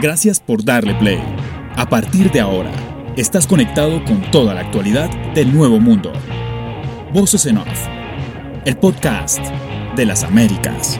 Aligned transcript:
Gracias 0.00 0.40
por 0.40 0.64
darle 0.64 0.94
play. 0.94 1.20
A 1.76 1.86
partir 1.86 2.30
de 2.32 2.40
ahora, 2.40 2.72
estás 3.18 3.46
conectado 3.46 4.02
con 4.06 4.22
toda 4.30 4.54
la 4.54 4.62
actualidad 4.62 5.10
del 5.34 5.54
nuevo 5.54 5.78
mundo. 5.78 6.10
Voces 7.12 7.44
en 7.44 7.58
Off, 7.58 7.86
el 8.64 8.78
podcast 8.78 9.44
de 9.96 10.06
las 10.06 10.24
Américas. 10.24 10.98